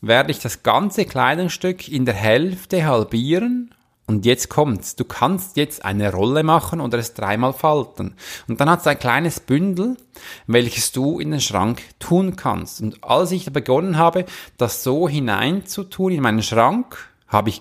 werde 0.00 0.30
ich 0.30 0.38
das 0.38 0.62
ganze 0.62 1.04
Kleidungsstück 1.04 1.88
in 1.88 2.04
der 2.04 2.14
Hälfte 2.14 2.86
halbieren 2.86 3.74
und 4.08 4.24
jetzt 4.24 4.48
kommt's. 4.48 4.96
Du 4.96 5.04
kannst 5.04 5.58
jetzt 5.58 5.84
eine 5.84 6.10
Rolle 6.12 6.42
machen 6.42 6.80
oder 6.80 6.98
es 6.98 7.12
dreimal 7.12 7.52
falten. 7.52 8.14
Und 8.48 8.58
dann 8.58 8.70
hat 8.70 8.80
es 8.80 8.86
ein 8.86 8.98
kleines 8.98 9.38
Bündel, 9.38 9.98
welches 10.46 10.92
du 10.92 11.20
in 11.20 11.30
den 11.30 11.42
Schrank 11.42 11.82
tun 11.98 12.34
kannst. 12.34 12.80
Und 12.80 13.04
als 13.04 13.32
ich 13.32 13.52
begonnen 13.52 13.98
habe, 13.98 14.24
das 14.56 14.82
so 14.82 15.08
hineinzutun 15.08 16.12
in 16.12 16.22
meinen 16.22 16.42
Schrank, 16.42 16.96
habe 17.26 17.50
ich 17.50 17.60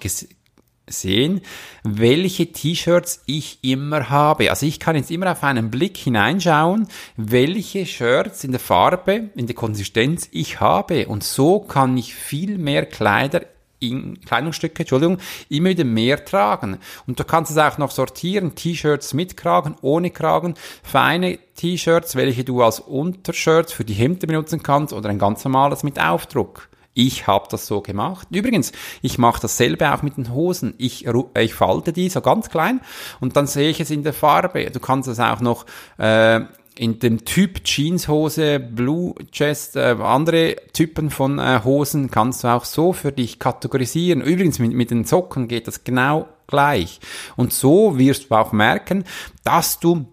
sehen, 0.88 1.42
welche 1.84 2.52
T-Shirts 2.52 3.24
ich 3.26 3.60
immer 3.62 4.10
habe. 4.10 4.50
Also 4.50 4.66
ich 4.66 4.80
kann 4.80 4.96
jetzt 4.96 5.12
immer 5.12 5.32
auf 5.32 5.44
einen 5.44 5.70
Blick 5.70 5.98
hineinschauen, 5.98 6.88
welche 7.16 7.86
Shirts 7.86 8.44
in 8.44 8.52
der 8.52 8.60
Farbe, 8.60 9.30
in 9.36 9.48
der 9.48 9.56
Konsistenz 9.56 10.30
ich 10.32 10.60
habe. 10.60 11.08
Und 11.08 11.24
so 11.24 11.60
kann 11.60 11.98
ich 11.98 12.16
viel 12.16 12.58
mehr 12.58 12.86
Kleider 12.86 13.42
in 13.80 14.20
Kleidungsstücke, 14.22 14.80
Entschuldigung, 14.80 15.20
immer 15.50 15.70
wieder 15.70 15.84
mehr 15.84 16.24
tragen. 16.26 16.78
Und 17.06 17.20
du 17.20 17.24
kannst 17.24 17.52
es 17.52 17.58
auch 17.58 17.78
noch 17.78 17.92
sortieren, 17.92 18.56
T-Shirts 18.56 19.14
mit 19.14 19.38
Kragen, 19.38 19.76
ohne 19.82 20.10
Kragen, 20.10 20.56
feine 20.82 21.38
T-Shirts, 21.56 22.16
welche 22.16 22.44
du 22.44 22.64
als 22.64 22.80
Untershirts 22.80 23.74
für 23.74 23.86
die 23.86 23.94
Hemden 23.94 24.28
benutzen 24.28 24.64
kannst 24.64 24.94
oder 24.94 25.10
ein 25.10 25.20
ganz 25.20 25.44
normales 25.44 25.84
mit 25.84 26.00
Aufdruck. 26.00 26.70
Ich 27.00 27.28
habe 27.28 27.46
das 27.52 27.68
so 27.68 27.82
gemacht. 27.82 28.28
Übrigens, 28.32 28.72
ich 29.04 29.20
mache 29.20 29.40
dasselbe 29.40 29.94
auch 29.94 30.02
mit 30.02 30.18
den 30.18 30.34
Hosen. 30.34 30.74
Ich, 30.80 31.06
ich 31.06 31.54
falte 31.54 31.94
die 31.94 32.10
so 32.10 32.22
ganz 32.22 32.50
klein 32.50 32.82
und 33.20 33.36
dann 33.36 33.46
sehe 33.46 33.70
ich 33.70 33.80
es 33.80 33.92
in 33.92 34.02
der 34.02 34.14
Farbe. 34.14 34.72
Du 34.72 34.80
kannst 34.80 35.08
es 35.08 35.20
auch 35.20 35.40
noch 35.40 35.68
äh, 36.00 36.40
in 36.76 36.98
dem 36.98 37.24
Typ 37.24 37.64
Jeanshose, 37.64 38.60
Blue 38.60 39.14
Chest, 39.32 39.76
äh, 39.76 39.96
andere 40.02 40.56
Typen 40.74 41.12
von 41.12 41.38
äh, 41.38 41.62
Hosen 41.64 42.10
kannst 42.10 42.44
du 42.44 42.48
auch 42.48 42.66
so 42.66 42.94
für 42.94 43.12
dich 43.12 43.38
kategorisieren. 43.38 44.22
Übrigens 44.22 44.58
mit, 44.58 44.74
mit 44.74 44.90
den 44.90 45.06
Socken 45.06 45.48
geht 45.48 45.68
das 45.68 45.84
genau 45.84 46.28
gleich. 46.48 47.00
Und 47.36 47.54
so 47.54 48.00
wirst 48.00 48.32
du 48.32 48.36
auch 48.36 48.54
merken, 48.54 49.04
dass 49.44 49.80
du 49.80 50.08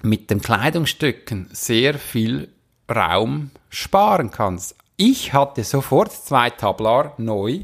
mit 0.00 0.30
den 0.30 0.40
Kleidungsstücken 0.40 1.50
sehr 1.52 1.98
viel 1.98 2.48
Raum 2.90 3.50
sparen 3.68 4.30
kannst. 4.30 4.77
Ich 5.00 5.32
hatte 5.32 5.62
sofort 5.62 6.10
zwei 6.10 6.50
Tablar 6.50 7.14
neu, 7.18 7.60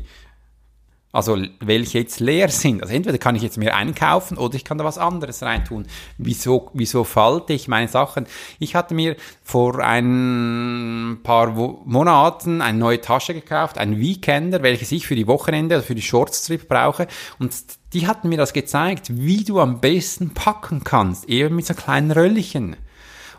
also 1.10 1.36
welche 1.58 1.98
jetzt 1.98 2.20
leer 2.20 2.48
sind. 2.48 2.80
Also 2.80 2.94
entweder 2.94 3.18
kann 3.18 3.34
ich 3.34 3.42
jetzt 3.42 3.58
mehr 3.58 3.74
einkaufen 3.74 4.38
oder 4.38 4.54
ich 4.54 4.64
kann 4.64 4.78
da 4.78 4.84
was 4.84 4.98
anderes 4.98 5.42
reintun. 5.42 5.88
Wieso, 6.16 6.70
wieso 6.74 7.02
falte 7.02 7.52
ich 7.52 7.66
meine 7.66 7.88
Sachen? 7.88 8.26
Ich 8.60 8.76
hatte 8.76 8.94
mir 8.94 9.16
vor 9.42 9.80
ein 9.80 11.18
paar 11.24 11.50
Monaten 11.84 12.62
eine 12.62 12.78
neue 12.78 13.00
Tasche 13.00 13.34
gekauft, 13.34 13.78
ein 13.78 13.98
Weekender, 13.98 14.62
welches 14.62 14.92
ich 14.92 15.08
für 15.08 15.16
die 15.16 15.26
Wochenende, 15.26 15.74
also 15.74 15.88
für 15.88 15.96
die 15.96 16.02
Shortstrip 16.02 16.68
brauche. 16.68 17.08
Und 17.40 17.52
die 17.94 18.06
hatten 18.06 18.28
mir 18.28 18.38
das 18.38 18.52
gezeigt, 18.52 19.08
wie 19.10 19.42
du 19.42 19.58
am 19.58 19.80
besten 19.80 20.34
packen 20.34 20.84
kannst, 20.84 21.28
eben 21.28 21.56
mit 21.56 21.66
so 21.66 21.74
kleinen 21.74 22.12
Röllchen. 22.12 22.76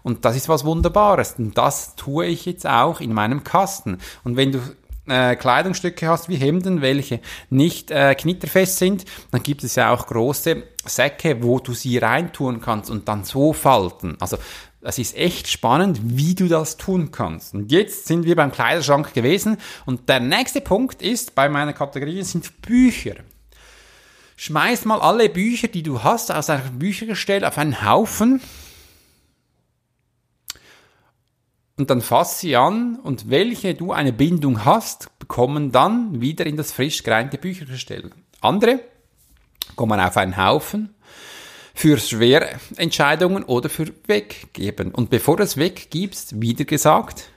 Und 0.05 0.23
das 0.23 0.35
ist 0.35 0.47
was 0.47 0.63
Wunderbares. 0.63 1.33
Und 1.39 1.57
das 1.57 1.95
tue 1.95 2.27
ich 2.27 2.45
jetzt 2.45 2.67
auch 2.67 3.01
in 3.01 3.11
meinem 3.11 3.43
Kasten. 3.43 3.97
Und 4.23 4.37
wenn 4.37 4.51
du 4.51 4.59
äh, 5.07 5.35
Kleidungsstücke 5.35 6.07
hast 6.07 6.29
wie 6.29 6.35
Hemden, 6.35 6.81
welche 6.81 7.21
nicht 7.49 7.89
äh, 7.89 8.13
knitterfest 8.13 8.77
sind, 8.77 9.05
dann 9.31 9.41
gibt 9.41 9.63
es 9.63 9.73
ja 9.73 9.91
auch 9.91 10.05
große 10.05 10.61
Säcke, 10.85 11.41
wo 11.41 11.57
du 11.57 11.73
sie 11.73 11.97
reintun 11.97 12.61
kannst 12.61 12.91
und 12.91 13.07
dann 13.07 13.23
so 13.23 13.51
falten. 13.51 14.15
Also 14.19 14.37
das 14.79 14.99
ist 14.99 15.17
echt 15.17 15.47
spannend, 15.47 15.99
wie 16.03 16.35
du 16.35 16.47
das 16.47 16.77
tun 16.77 17.09
kannst. 17.09 17.55
Und 17.55 17.71
jetzt 17.71 18.05
sind 18.05 18.25
wir 18.25 18.35
beim 18.35 18.51
Kleiderschrank 18.51 19.11
gewesen 19.15 19.57
und 19.87 20.07
der 20.07 20.19
nächste 20.19 20.61
Punkt 20.61 21.01
ist 21.01 21.33
bei 21.33 21.49
meiner 21.49 21.73
Kategorie 21.73 22.21
sind 22.21 22.61
Bücher. 22.61 23.15
Schmeiß 24.37 24.85
mal 24.85 24.99
alle 24.99 25.29
Bücher, 25.29 25.67
die 25.67 25.81
du 25.81 26.03
hast, 26.03 26.31
aus 26.31 26.51
einem 26.51 26.77
Büchergestell 26.77 27.43
auf 27.43 27.57
einen 27.57 27.83
Haufen 27.83 28.39
und 31.77 31.89
dann 31.89 32.01
fass 32.01 32.39
sie 32.39 32.55
an 32.55 32.97
und 32.97 33.29
welche 33.29 33.73
du 33.73 33.91
eine 33.91 34.13
Bindung 34.13 34.63
hast, 34.63 35.09
kommen 35.27 35.71
dann 35.71 36.21
wieder 36.21 36.45
in 36.45 36.57
das 36.57 36.71
frisch 36.71 37.03
gereinte 37.03 37.37
Büchergestell. 37.37 38.11
Andere 38.41 38.79
kommen 39.75 39.99
auf 39.99 40.15
einen 40.17 40.37
Haufen 40.37 40.95
für 41.73 41.97
schwere 41.97 42.49
Entscheidungen 42.77 43.43
oder 43.43 43.69
für 43.69 43.87
Weggeben. 44.07 44.91
Und 44.91 45.09
bevor 45.09 45.37
du 45.37 45.43
es 45.43 45.57
weggibst, 45.57 46.41
wieder 46.41 46.63
gesagt, 46.63 47.29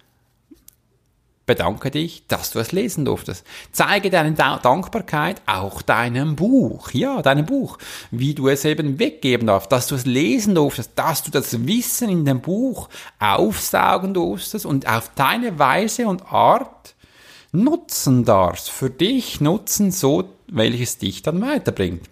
bedanke 1.48 1.90
dich, 1.90 2.24
dass 2.28 2.52
du 2.52 2.60
es 2.60 2.70
lesen 2.70 3.04
durftest. 3.04 3.44
Zeige 3.72 4.10
deine 4.10 4.32
Dankbarkeit 4.32 5.42
auch 5.46 5.82
deinem 5.82 6.36
Buch, 6.36 6.92
ja, 6.92 7.22
deinem 7.22 7.46
Buch, 7.46 7.78
wie 8.12 8.34
du 8.34 8.48
es 8.48 8.64
eben 8.64 9.00
weggeben 9.00 9.48
darfst, 9.48 9.72
dass 9.72 9.88
du 9.88 9.96
es 9.96 10.06
lesen 10.06 10.54
durftest, 10.54 10.92
dass 10.94 11.24
du 11.24 11.32
das 11.32 11.66
Wissen 11.66 12.10
in 12.10 12.24
dem 12.24 12.40
Buch 12.40 12.88
aufsaugen 13.18 14.14
durftest 14.14 14.66
und 14.66 14.86
auf 14.86 15.10
deine 15.16 15.58
Weise 15.58 16.06
und 16.06 16.30
Art 16.30 16.94
nutzen 17.50 18.24
darfst, 18.24 18.70
für 18.70 18.90
dich 18.90 19.40
nutzen, 19.40 19.90
so 19.90 20.28
welches 20.46 20.98
dich 20.98 21.22
dann 21.22 21.40
weiterbringt. 21.40 22.08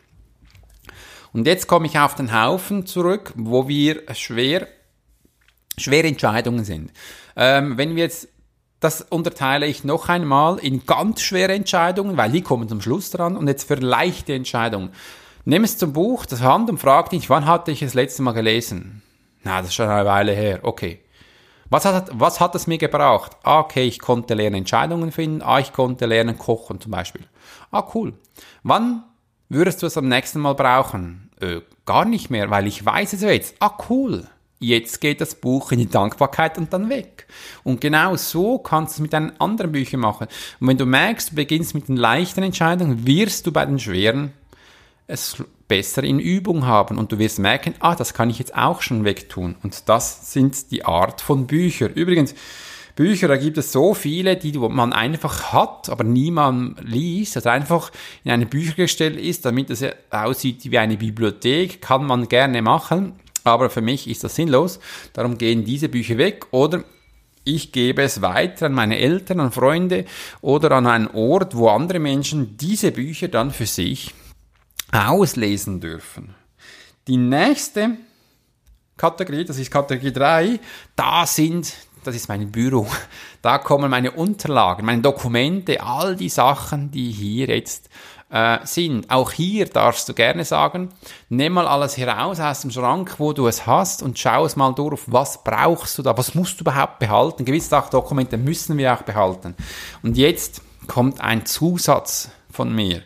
Und 1.34 1.46
jetzt 1.46 1.66
komme 1.66 1.86
ich 1.86 1.98
auf 1.98 2.14
den 2.14 2.32
Haufen 2.32 2.86
zurück, 2.86 3.34
wo 3.36 3.68
wir 3.68 4.02
schwer, 4.14 4.66
schwere 5.76 6.06
Entscheidungen 6.06 6.64
sind. 6.64 6.90
Ähm, 7.36 7.76
wenn 7.76 7.94
wir 7.96 8.04
jetzt 8.04 8.28
das 8.80 9.02
unterteile 9.02 9.66
ich 9.66 9.84
noch 9.84 10.08
einmal 10.08 10.58
in 10.58 10.84
ganz 10.84 11.22
schwere 11.22 11.54
Entscheidungen, 11.54 12.16
weil 12.16 12.30
die 12.30 12.42
kommen 12.42 12.68
zum 12.68 12.80
Schluss 12.80 13.10
dran 13.10 13.36
und 13.36 13.48
jetzt 13.48 13.66
für 13.66 13.76
leichte 13.76 14.34
Entscheidungen. 14.34 14.90
Nimm 15.44 15.64
es 15.64 15.78
zum 15.78 15.92
Buch, 15.92 16.26
das 16.26 16.42
Hand 16.42 16.68
und 16.68 16.78
frag 16.78 17.10
dich, 17.10 17.30
wann 17.30 17.46
hatte 17.46 17.70
ich 17.70 17.80
das 17.80 17.94
letzte 17.94 18.22
Mal 18.22 18.32
gelesen? 18.32 19.02
Na, 19.44 19.58
das 19.58 19.68
ist 19.68 19.74
schon 19.74 19.88
eine 19.88 20.04
Weile 20.04 20.32
her. 20.32 20.60
Okay. 20.62 21.00
Was 21.70 21.84
hat, 21.84 22.10
was 22.12 22.40
hat 22.40 22.54
es 22.54 22.66
mir 22.66 22.78
gebraucht? 22.78 23.32
Ah, 23.42 23.60
okay, 23.60 23.84
ich 23.84 23.98
konnte 23.98 24.34
lernen 24.34 24.56
Entscheidungen 24.56 25.10
finden. 25.10 25.42
Ah, 25.42 25.58
ich 25.58 25.72
konnte 25.72 26.06
lernen 26.06 26.38
kochen 26.38 26.80
zum 26.80 26.92
Beispiel. 26.92 27.24
Ah, 27.70 27.84
cool. 27.94 28.14
Wann 28.62 29.04
würdest 29.48 29.82
du 29.82 29.86
es 29.86 29.96
am 29.96 30.08
nächsten 30.08 30.40
Mal 30.40 30.54
brauchen? 30.54 31.30
Äh, 31.40 31.60
gar 31.84 32.04
nicht 32.04 32.30
mehr, 32.30 32.50
weil 32.50 32.66
ich 32.66 32.84
weiß 32.84 33.14
es 33.14 33.22
jetzt. 33.22 33.56
Ah, 33.60 33.76
cool. 33.88 34.28
Jetzt 34.58 35.00
geht 35.00 35.20
das 35.20 35.34
Buch 35.34 35.72
in 35.72 35.78
die 35.78 35.88
Dankbarkeit 35.88 36.56
und 36.56 36.72
dann 36.72 36.88
weg. 36.88 37.26
Und 37.62 37.80
genau 37.80 38.16
so 38.16 38.58
kannst 38.58 38.94
du 38.94 38.96
es 38.96 39.02
mit 39.02 39.12
deinen 39.12 39.38
anderen 39.38 39.72
Büchern 39.72 40.00
machen. 40.00 40.28
Und 40.60 40.68
wenn 40.68 40.78
du 40.78 40.86
merkst, 40.86 41.32
du 41.32 41.34
beginnst 41.34 41.74
mit 41.74 41.88
den 41.88 41.96
leichten 41.96 42.42
Entscheidungen, 42.42 43.06
wirst 43.06 43.46
du 43.46 43.52
bei 43.52 43.66
den 43.66 43.78
schweren 43.78 44.32
es 45.06 45.42
besser 45.68 46.02
in 46.02 46.18
Übung 46.18 46.66
haben 46.66 46.98
und 46.98 47.12
du 47.12 47.18
wirst 47.18 47.38
merken, 47.38 47.74
ah, 47.80 47.94
das 47.94 48.14
kann 48.14 48.30
ich 48.30 48.38
jetzt 48.38 48.56
auch 48.56 48.82
schon 48.82 49.04
wegtun. 49.04 49.56
Und 49.62 49.88
das 49.88 50.32
sind 50.32 50.70
die 50.70 50.84
Art 50.84 51.20
von 51.20 51.46
Büchern. 51.46 51.92
Übrigens, 51.92 52.34
Bücher, 52.96 53.28
da 53.28 53.36
gibt 53.36 53.58
es 53.58 53.72
so 53.72 53.92
viele, 53.92 54.36
die 54.36 54.58
man 54.58 54.92
einfach 54.92 55.52
hat, 55.52 55.90
aber 55.90 56.02
niemand 56.02 56.80
liest, 56.82 57.36
das 57.36 57.46
einfach 57.46 57.92
in 58.24 58.30
einem 58.30 58.48
Büchergestell 58.48 59.18
ist, 59.18 59.44
damit 59.44 59.70
es 59.70 59.84
aussieht 60.10 60.70
wie 60.70 60.78
eine 60.78 60.96
Bibliothek, 60.96 61.82
kann 61.82 62.06
man 62.06 62.26
gerne 62.28 62.62
machen 62.62 63.12
aber 63.46 63.70
für 63.70 63.80
mich 63.80 64.08
ist 64.08 64.24
das 64.24 64.34
sinnlos. 64.34 64.80
Darum 65.12 65.38
gehen 65.38 65.64
diese 65.64 65.88
Bücher 65.88 66.18
weg 66.18 66.46
oder 66.50 66.84
ich 67.44 67.70
gebe 67.70 68.02
es 68.02 68.22
weiter 68.22 68.66
an 68.66 68.72
meine 68.72 68.98
Eltern, 68.98 69.38
an 69.38 69.52
Freunde 69.52 70.04
oder 70.40 70.72
an 70.72 70.86
einen 70.86 71.08
Ort, 71.08 71.56
wo 71.56 71.68
andere 71.68 72.00
Menschen 72.00 72.56
diese 72.56 72.90
Bücher 72.90 73.28
dann 73.28 73.52
für 73.52 73.66
sich 73.66 74.12
auslesen 74.92 75.80
dürfen. 75.80 76.34
Die 77.06 77.16
nächste 77.16 77.98
Kategorie, 78.96 79.44
das 79.44 79.58
ist 79.58 79.70
Kategorie 79.70 80.12
3, 80.12 80.60
da 80.96 81.24
sind, 81.24 81.72
das 82.02 82.16
ist 82.16 82.28
mein 82.28 82.50
Büro, 82.50 82.86
da 83.42 83.58
kommen 83.58 83.90
meine 83.90 84.10
Unterlagen, 84.10 84.84
meine 84.84 85.02
Dokumente, 85.02 85.80
all 85.80 86.16
die 86.16 86.28
Sachen, 86.28 86.90
die 86.90 87.12
hier 87.12 87.46
jetzt 87.46 87.88
äh, 88.30 88.58
sind. 88.64 89.10
Auch 89.10 89.32
hier 89.32 89.66
darfst 89.66 90.08
du 90.08 90.14
gerne 90.14 90.44
sagen, 90.44 90.90
nimm 91.28 91.54
mal 91.54 91.66
alles 91.66 91.96
heraus 91.96 92.40
aus 92.40 92.62
dem 92.62 92.70
Schrank, 92.70 93.14
wo 93.18 93.32
du 93.32 93.46
es 93.46 93.66
hast 93.66 94.02
und 94.02 94.18
schau 94.18 94.44
es 94.44 94.56
mal 94.56 94.72
durch, 94.72 95.02
was 95.06 95.42
brauchst 95.44 95.98
du 95.98 96.02
da, 96.02 96.16
was 96.16 96.34
musst 96.34 96.60
du 96.60 96.64
überhaupt 96.64 96.98
behalten. 96.98 97.44
Gewisse 97.44 97.82
Dokumente 97.90 98.36
müssen 98.36 98.76
wir 98.78 98.94
auch 98.94 99.02
behalten. 99.02 99.54
Und 100.02 100.16
jetzt 100.16 100.62
kommt 100.86 101.20
ein 101.20 101.46
Zusatz 101.46 102.30
von 102.50 102.74
mir. 102.74 103.02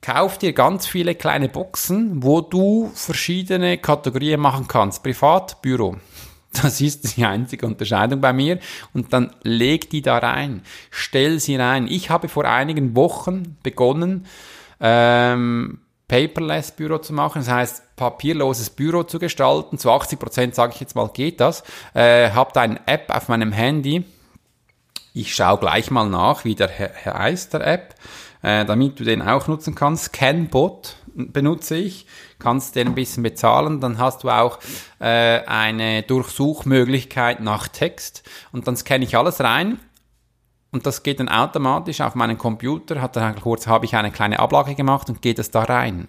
Kauf 0.00 0.38
dir 0.38 0.52
ganz 0.52 0.86
viele 0.86 1.14
kleine 1.14 1.48
Boxen, 1.48 2.22
wo 2.22 2.40
du 2.40 2.90
verschiedene 2.94 3.78
Kategorien 3.78 4.40
machen 4.40 4.68
kannst. 4.68 5.02
Privat, 5.02 5.60
Büro. 5.60 5.96
Das 6.52 6.80
ist 6.80 7.16
die 7.16 7.24
einzige 7.24 7.66
Unterscheidung 7.66 8.20
bei 8.20 8.32
mir. 8.32 8.58
Und 8.94 9.12
dann 9.12 9.32
leg 9.42 9.90
die 9.90 10.02
da 10.02 10.18
rein. 10.18 10.62
Stell 10.90 11.38
sie 11.40 11.56
rein. 11.56 11.86
Ich 11.88 12.10
habe 12.10 12.28
vor 12.28 12.44
einigen 12.46 12.96
Wochen 12.96 13.56
begonnen, 13.62 14.26
ähm, 14.80 15.80
Paperless 16.08 16.72
Büro 16.72 16.98
zu 16.98 17.12
machen. 17.12 17.42
Das 17.42 17.50
heißt, 17.50 17.96
papierloses 17.96 18.70
Büro 18.70 19.02
zu 19.02 19.18
gestalten. 19.18 19.78
Zu 19.78 19.90
80 19.90 20.18
Prozent, 20.18 20.54
sage 20.54 20.72
ich 20.74 20.80
jetzt 20.80 20.96
mal, 20.96 21.08
geht 21.12 21.40
das. 21.40 21.62
Äh, 21.92 22.30
habe 22.30 22.50
da 22.54 22.62
eine 22.62 22.80
App 22.86 23.14
auf 23.14 23.28
meinem 23.28 23.52
Handy. 23.52 24.04
Ich 25.12 25.34
schaue 25.34 25.58
gleich 25.58 25.90
mal 25.90 26.08
nach, 26.08 26.44
wie 26.44 26.54
der 26.54 26.70
heißt, 26.70 27.52
der 27.52 27.66
App, 27.66 27.94
äh, 28.42 28.64
damit 28.64 28.98
du 28.98 29.04
den 29.04 29.20
auch 29.20 29.48
nutzen 29.48 29.74
kannst. 29.74 30.12
Canbot 30.12 30.96
benutze 31.18 31.76
ich 31.76 32.06
kannst 32.38 32.76
den 32.76 32.88
ein 32.88 32.94
bisschen 32.94 33.22
bezahlen, 33.22 33.80
dann 33.80 33.98
hast 33.98 34.24
du 34.24 34.30
auch 34.30 34.58
äh, 35.00 35.40
eine 35.44 36.02
Durchsuchmöglichkeit 36.02 37.40
nach 37.40 37.68
Text 37.68 38.22
und 38.52 38.66
dann 38.66 38.76
scanne 38.76 39.04
ich 39.04 39.16
alles 39.16 39.40
rein 39.40 39.78
und 40.70 40.86
das 40.86 41.02
geht 41.02 41.20
dann 41.20 41.28
automatisch 41.28 42.00
auf 42.00 42.14
meinen 42.14 42.38
Computer, 42.38 43.00
hat 43.00 43.16
dann 43.16 43.40
kurz 43.40 43.66
habe 43.66 43.86
ich 43.86 43.96
eine 43.96 44.10
kleine 44.10 44.38
Ablage 44.38 44.74
gemacht 44.74 45.08
und 45.08 45.22
geht 45.22 45.38
es 45.38 45.50
da 45.50 45.62
rein. 45.62 46.08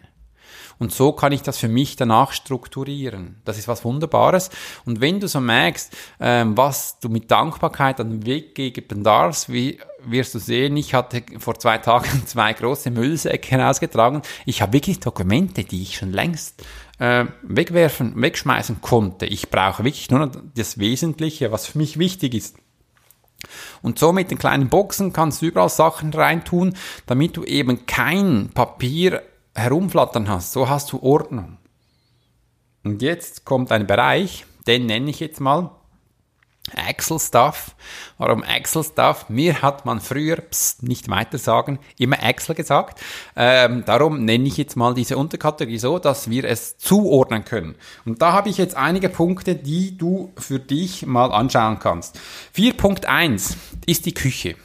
Und 0.80 0.94
so 0.94 1.12
kann 1.12 1.34
ich 1.34 1.42
das 1.42 1.58
für 1.58 1.68
mich 1.68 1.98
danach 1.98 2.32
strukturieren. 2.32 3.42
Das 3.44 3.58
ist 3.58 3.68
was 3.68 3.84
Wunderbares. 3.84 4.50
Und 4.86 5.02
wenn 5.02 5.20
du 5.20 5.28
so 5.28 5.42
merkst, 5.42 5.96
ähm, 6.22 6.56
was 6.56 7.00
du 7.00 7.10
mit 7.10 7.30
Dankbarkeit 7.30 8.00
an 8.00 8.10
den 8.10 8.26
Weg 8.26 8.56
geben 8.56 9.04
darfst, 9.04 9.52
wie 9.52 9.80
wirst 10.06 10.36
du 10.36 10.40
sehen, 10.40 10.78
ich 10.78 10.94
hatte 10.94 11.24
vor 11.40 11.58
zwei 11.60 11.78
Tagen 11.78 12.10
zwei 12.26 12.54
große 12.54 12.92
Müllsäcke 12.92 13.52
herausgetragen. 13.52 14.22
Ich 14.46 14.62
habe 14.62 14.74
wirklich 14.74 15.00
Dokumente, 15.00 15.64
die 15.64 15.84
ich 15.84 15.98
schon 15.98 16.12
längst 16.12 16.64
äh, 17.00 17.26
wegwerfen, 17.44 18.22
wegschmeißen 18.22 18.82
konnte. 18.82 19.26
Ich 19.26 19.50
brauche 19.50 19.84
wirklich 19.84 20.10
nur 20.12 20.32
das 20.56 20.78
Wesentliche, 20.78 21.52
was 21.52 21.68
für 21.68 21.78
mich 21.78 21.98
wichtig 21.98 22.34
ist. 22.34 22.58
Und 23.82 24.00
so 24.00 24.12
mit 24.12 24.32
den 24.32 24.38
kleinen 24.38 24.70
Boxen 24.70 25.14
kannst 25.14 25.42
du 25.42 25.46
überall 25.46 25.70
Sachen 25.70 26.14
reintun, 26.14 26.76
damit 27.06 27.38
du 27.38 27.44
eben 27.46 27.86
kein 27.86 28.50
Papier 28.54 29.24
herumflattern 29.56 30.28
hast, 30.28 30.52
so 30.52 30.70
hast 30.70 30.92
du 30.92 31.02
Ordnung. 31.02 31.58
Und 32.84 33.02
jetzt 33.02 33.46
kommt 33.46 33.72
ein 33.72 33.88
Bereich, 33.88 34.46
den 34.68 34.86
nenne 34.86 35.10
ich 35.10 35.20
jetzt 35.20 35.40
mal 35.40 35.72
Excel 36.72 37.20
Stuff. 37.20 37.76
Warum 38.18 38.44
Excel 38.44 38.84
Stuff? 38.84 39.26
Mir 39.30 39.62
hat 39.62 39.86
man 39.86 40.00
früher, 40.02 40.38
pst, 40.38 40.84
nicht 40.84 41.10
weiter 41.10 41.38
sagen, 41.38 41.80
immer 41.98 42.22
Excel 42.24 42.56
gesagt. 42.56 43.00
Ähm, 43.36 43.84
darum 43.86 44.26
nenne 44.26 44.48
ich 44.48 44.58
jetzt 44.58 44.76
mal 44.76 44.94
diese 44.94 45.18
Unterkategorie 45.18 45.78
so, 45.78 46.00
dass 46.00 46.30
wir 46.30 46.46
es 46.46 46.78
zuordnen 46.78 47.46
können. 47.46 47.76
Und 48.06 48.22
da 48.22 48.34
habe 48.34 48.50
ich 48.50 48.58
jetzt 48.58 48.76
einige 48.76 49.10
Punkte, 49.10 49.56
die 49.56 49.98
du 49.98 50.32
für 50.38 50.60
dich 50.60 51.06
mal 51.06 51.32
anschauen 51.32 51.80
kannst. 51.80 52.20
4.1 52.56 53.56
ist 53.86 54.06
die 54.06 54.14
Küche. 54.14 54.56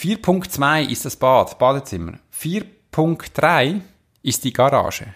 4.2 0.00 0.88
ist 0.88 1.04
das 1.04 1.16
Bad, 1.16 1.58
Badezimmer. 1.58 2.18
4 2.30 2.64
Punkt 2.90 3.30
3 3.34 3.80
ist 4.22 4.44
die 4.44 4.52
Garage. 4.52 5.14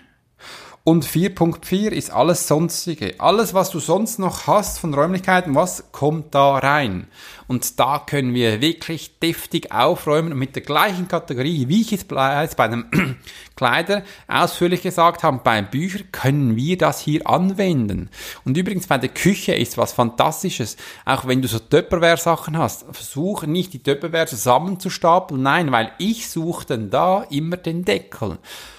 Und 0.83 1.05
4.4 1.05 1.90
ist 1.90 2.11
alles 2.11 2.49
Sonstige. 2.49 3.14
Alles, 3.19 3.53
was 3.53 3.69
du 3.69 3.81
sonst 3.81 4.19
noch 4.19 4.47
hast 4.47 4.79
von 4.79 4.95
Räumlichkeiten, 4.95 5.55
was 5.55 5.93
kommt 5.93 6.35
da 6.35 6.57
rein? 6.57 7.07
Und 7.49 7.79
da 7.79 7.99
können 7.99 8.33
wir 8.33 8.62
wirklich 8.62 9.19
deftig 9.19 9.73
aufräumen 9.73 10.38
mit 10.38 10.55
der 10.55 10.62
gleichen 10.62 11.07
Kategorie, 11.07 11.69
wie 11.69 11.83
ich 11.83 11.93
es 11.93 12.05
bei 12.05 12.47
einem 12.64 12.87
Kleider 13.57 14.05
ausführlich 14.27 14.81
gesagt 14.81 15.23
habe, 15.23 15.40
beim 15.45 15.69
Bücher 15.69 16.01
können 16.12 16.57
wir 16.57 16.79
das 16.79 17.01
hier 17.01 17.29
anwenden. 17.29 18.09
Und 18.47 18.57
übrigens 18.57 18.87
bei 18.87 18.97
der 18.97 19.11
Küche 19.11 19.53
ist 19.53 19.77
was 19.77 19.93
Fantastisches. 19.93 20.79
Auch 21.05 21.27
wenn 21.27 21.43
du 21.43 21.49
so 21.49 21.59
Töpperware-Sachen 21.59 22.57
hast, 22.57 22.87
versuch 22.90 23.43
nicht 23.43 23.75
die 23.75 23.83
Töpperware 23.83 24.29
zusammenzustapeln. 24.29 25.43
Nein, 25.43 25.73
weil 25.73 25.93
ich 25.99 26.31
suche 26.31 26.64
dann 26.64 26.88
da 26.88 27.25
immer 27.25 27.59
den 27.59 27.85
Deckel. 27.85 28.38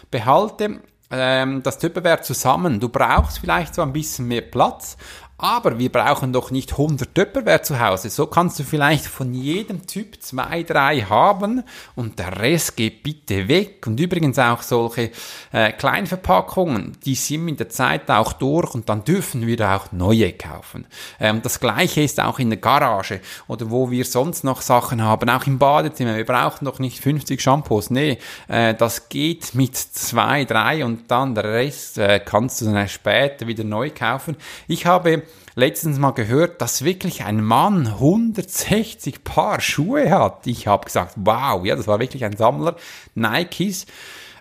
Behalte 0.10 0.82
das 1.12 1.78
Tupperware 1.78 2.22
zusammen. 2.22 2.80
Du 2.80 2.88
brauchst 2.88 3.40
vielleicht 3.40 3.76
so 3.76 3.82
ein 3.82 3.92
bisschen 3.92 4.28
mehr 4.28 4.42
Platz, 4.42 4.96
aber 5.42 5.80
wir 5.80 5.92
brauchen 5.92 6.34
doch 6.34 6.52
nicht 6.52 6.74
100 6.74 7.16
Tupperware 7.16 7.64
zu 7.64 7.80
Hause. 7.80 8.12
So 8.12 8.28
kannst 8.28 8.60
du 8.60 8.64
vielleicht 8.64 9.08
von 9.08 9.34
jedem 9.34 9.88
Typ 9.88 10.22
zwei, 10.22 10.62
drei 10.62 11.02
haben 11.02 11.64
und 11.96 12.20
der 12.20 12.40
Rest 12.40 12.78
geht 12.78 13.02
bitte 13.02 13.48
weg. 13.48 13.88
Und 13.88 14.00
übrigens 14.00 14.38
auch 14.38 14.62
solche 14.62 15.10
äh, 15.52 15.72
Kleinverpackungen, 15.72 16.96
die 17.04 17.16
sind 17.16 17.46
mit 17.46 17.60
der 17.60 17.70
Zeit 17.70 18.12
auch 18.12 18.34
durch 18.34 18.76
und 18.76 18.88
dann 18.88 19.04
dürfen 19.04 19.48
wir 19.48 19.58
da 19.58 19.78
auch 19.78 19.92
neue 19.92 20.32
kaufen. 20.34 20.86
Ähm, 21.20 21.42
das 21.42 21.60
gleiche 21.60 22.02
ist 22.02 22.20
auch 22.20 22.38
in 22.38 22.52
der 22.52 22.60
Garage 22.60 23.20
oder 23.48 23.72
wo 23.72 23.90
wir 23.90 24.06
sonst 24.06 24.44
noch 24.44 24.62
Sachen 24.62 25.02
haben, 25.02 25.28
auch 25.28 25.48
im 25.48 25.58
Badezimmer. 25.58 26.18
Wir 26.18 26.26
brauchen 26.26 26.66
doch 26.66 26.78
nicht 26.78 27.00
50 27.00 27.42
Shampoos. 27.42 27.90
Nee, 27.90 28.20
äh, 28.48 28.76
das 28.76 29.10
geht 29.10 29.56
mit 29.56 29.76
zwei, 29.76 30.46
drei 30.46 30.86
und 30.86 31.10
dann 31.10 31.34
der 31.34 31.46
Rest 31.46 31.98
äh, 31.98 32.20
kannst 32.20 32.62
du 32.62 32.66
dann 32.66 32.88
später 32.88 33.48
wieder 33.48 33.64
neu 33.64 33.90
kaufen. 33.90 34.38
Ich 34.68 34.86
habe 34.86 35.24
letztens 35.56 36.00
mal 36.00 36.12
gehört, 36.12 36.62
dass 36.62 36.84
wirklich 36.84 37.24
ein 37.24 37.44
Mann 37.44 37.88
160 37.88 39.24
Paar 39.24 39.60
Schuhe 39.60 40.10
hat. 40.10 40.48
Ich 40.48 40.68
habe 40.68 40.86
gesagt, 40.86 41.14
wow, 41.18 41.64
ja, 41.66 41.76
das 41.76 41.88
war 41.88 42.00
wirklich 42.00 42.24
ein 42.24 42.38
Sammler. 42.38 42.76
Nikes. 43.16 43.86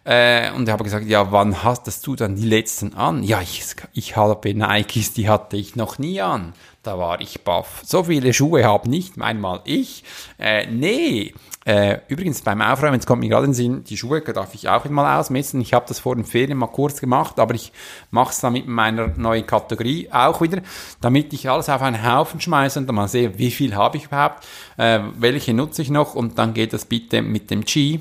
Äh, 0.05 0.51
und 0.53 0.67
ich 0.67 0.73
habe 0.73 0.85
gesagt, 0.85 1.07
ja, 1.07 1.31
wann 1.31 1.63
hast 1.63 2.07
du 2.07 2.17
dann 2.17 2.37
die 2.37 2.49
letzten 2.49 2.95
an? 2.95 3.23
Ja, 3.23 3.43
ich, 3.43 3.65
ich 3.93 4.17
habe 4.17 4.55
Nikes, 4.55 5.13
die 5.13 5.29
hatte 5.29 5.57
ich 5.57 5.77
noch 5.77 5.99
nie 5.99 6.21
an. 6.21 6.55
Da 6.83 6.99
war 6.99 7.21
ich 7.21 7.43
baff. 7.43 7.83
So 7.85 8.05
viele 8.05 8.33
Schuhe 8.33 8.65
habe 8.65 8.89
nicht 8.89 9.21
einmal 9.21 9.61
ich. 9.65 10.03
Äh, 10.39 10.67
nee, 10.67 11.35
äh, 11.67 11.99
übrigens 12.09 12.41
beim 12.41 12.63
Aufräumen, 12.63 12.95
jetzt 12.95 13.07
kommt 13.07 13.21
mir 13.21 13.29
gerade 13.29 13.45
in 13.45 13.51
den 13.51 13.55
Sinn, 13.55 13.85
die 13.85 13.99
Schuhe 13.99 14.23
darf 14.23 14.55
ich 14.55 14.67
auch 14.67 14.87
mal 14.87 15.19
ausmessen. 15.19 15.61
Ich 15.61 15.75
habe 15.75 15.85
das 15.87 15.99
vor 15.99 16.17
den 16.17 16.25
Ferien 16.25 16.57
mal 16.57 16.69
kurz 16.69 16.99
gemacht, 16.99 17.39
aber 17.39 17.55
ich 17.55 17.71
mache 18.11 18.31
es 18.31 18.41
dann 18.41 18.55
mit 18.55 18.67
meiner 18.67 19.09
neuen 19.09 19.47
Kategorie 19.47 20.09
auch 20.11 20.41
wieder, 20.41 20.63
damit 21.03 21.35
ich 21.35 21.51
alles 21.51 21.69
auf 21.69 21.83
einen 21.83 22.03
Haufen 22.03 22.41
schmeiße 22.41 22.79
und 22.79 22.87
dann 22.87 22.97
mal 22.97 23.09
sehe, 23.09 23.39
wie 23.39 23.51
viel 23.51 23.75
habe 23.77 23.99
ich 23.99 24.07
überhaupt, 24.07 24.47
äh, 24.79 25.01
welche 25.19 25.53
nutze 25.53 25.83
ich 25.83 25.91
noch 25.91 26.15
und 26.15 26.39
dann 26.39 26.55
geht 26.55 26.73
das 26.73 26.87
bitte 26.87 27.21
mit 27.21 27.51
dem 27.51 27.63
G, 27.63 28.01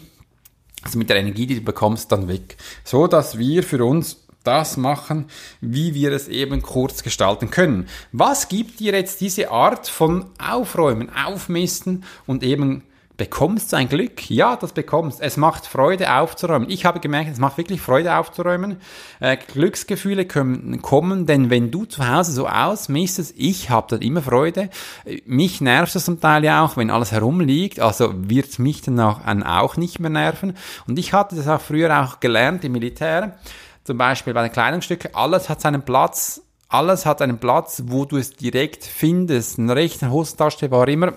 also 0.84 0.98
mit 0.98 1.10
der 1.10 1.18
Energie, 1.18 1.46
die 1.46 1.56
du 1.56 1.62
bekommst, 1.62 2.13
dann 2.13 2.30
weg. 2.30 2.56
So 2.86 3.08
dass 3.08 3.38
wir 3.38 3.63
für 3.63 3.84
uns 3.84 4.29
das 4.43 4.78
machen, 4.78 5.25
wie 5.62 5.93
wir 5.93 6.12
es 6.12 6.28
eben 6.28 6.62
kurz 6.62 7.04
gestalten 7.04 7.49
können. 7.49 7.88
Was 8.12 8.47
gibt 8.47 8.80
dir 8.80 8.93
jetzt 8.93 9.21
diese 9.21 9.52
Art 9.52 9.88
von 9.88 10.25
Aufräumen, 10.39 11.10
Aufmisten 11.13 12.04
und 12.25 12.43
eben 12.43 12.84
Bekommst 13.19 13.73
du 13.73 13.75
ein 13.75 13.89
Glück? 13.89 14.32
Ja, 14.32 14.56
das 14.56 14.71
bekommst. 14.71 15.19
Es 15.19 15.36
macht 15.36 15.65
Freude 15.65 16.13
aufzuräumen. 16.13 16.69
Ich 16.69 16.86
habe 16.86 17.02
gemerkt, 17.02 17.30
es 17.30 17.38
macht 17.38 17.58
wirklich 17.58 17.82
Freude 17.82 18.15
aufzuräumen. 18.15 18.78
Äh, 19.19 19.36
Glücksgefühle 19.36 20.23
können 20.23 20.82
kommen, 20.82 21.25
denn 21.25 21.49
wenn 21.49 21.69
du 21.69 21.84
zu 21.84 22.08
Hause 22.08 22.32
so 22.32 22.47
ausmistest, 22.47 23.34
ich 23.36 23.69
habe 23.69 23.88
dann 23.89 24.02
immer 24.02 24.21
Freude. 24.21 24.69
Mich 25.25 25.60
nervt 25.60 25.93
es 25.97 26.06
zum 26.06 26.21
Teil 26.21 26.45
ja 26.45 26.63
auch, 26.63 26.78
wenn 26.78 26.89
alles 26.89 27.12
herumliegt, 27.12 27.82
also 27.82 28.13
wird 28.15 28.58
mich 28.58 28.84
dann 28.84 29.02
auch 29.02 29.75
nicht 29.75 29.99
mehr 29.99 30.10
nerven. 30.10 30.56
Und 30.88 30.97
ich 30.97 31.12
hatte 31.12 31.36
das 31.36 31.49
auch 31.49 31.60
früher 31.60 32.02
auch 32.02 32.21
gelernt 32.21 32.63
im 32.63 32.71
Militär, 32.71 33.38
zum 33.84 33.98
Beispiel 33.98 34.34
bei 34.34 34.44
den 34.44 34.52
Kleidungsstücken, 34.52 35.15
alles 35.15 35.50
hat 35.50 35.62
seinen 35.62 35.84
Platz, 35.84 36.42
alles 36.68 37.06
hat 37.06 37.22
einen 37.22 37.39
Platz, 37.39 37.84
wo 37.88 38.06
du 38.06 38.18
es 38.18 38.32
direkt 38.32 38.84
findest. 38.86 39.58
Ein 39.58 39.70
rechter 39.70 40.12
Hosentasche 40.12 40.70
war 40.70 40.88
immer 40.88 41.13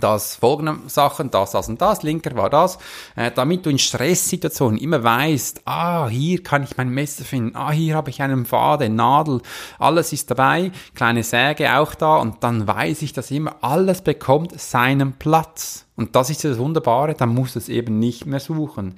das 0.00 0.36
folgende 0.36 0.78
Sachen, 0.86 1.30
das, 1.30 1.52
das 1.52 1.68
und 1.68 1.80
das, 1.80 2.02
linker 2.02 2.34
war 2.36 2.50
das, 2.50 2.78
äh, 3.16 3.30
damit 3.30 3.66
du 3.66 3.70
in 3.70 3.78
Stresssituationen 3.78 4.78
immer 4.78 5.04
weißt, 5.04 5.62
ah, 5.66 6.08
hier 6.08 6.42
kann 6.42 6.64
ich 6.64 6.76
mein 6.76 6.88
Messer 6.88 7.24
finden, 7.24 7.56
ah, 7.56 7.70
hier 7.70 7.94
habe 7.94 8.10
ich 8.10 8.22
einen 8.22 8.46
Faden, 8.46 8.96
Nadel, 8.96 9.42
alles 9.78 10.12
ist 10.12 10.30
dabei, 10.30 10.72
kleine 10.94 11.22
Säge 11.22 11.76
auch 11.78 11.94
da 11.94 12.16
und 12.16 12.42
dann 12.42 12.66
weiß 12.66 13.02
ich, 13.02 13.12
dass 13.12 13.30
immer 13.30 13.56
alles 13.60 14.02
bekommt 14.02 14.58
seinen 14.58 15.12
Platz. 15.14 15.86
Und 15.96 16.16
das 16.16 16.30
ist 16.30 16.44
das 16.44 16.56
Wunderbare, 16.56 17.14
dann 17.14 17.34
musst 17.34 17.56
du 17.56 17.58
es 17.58 17.68
eben 17.68 17.98
nicht 17.98 18.24
mehr 18.24 18.40
suchen. 18.40 18.94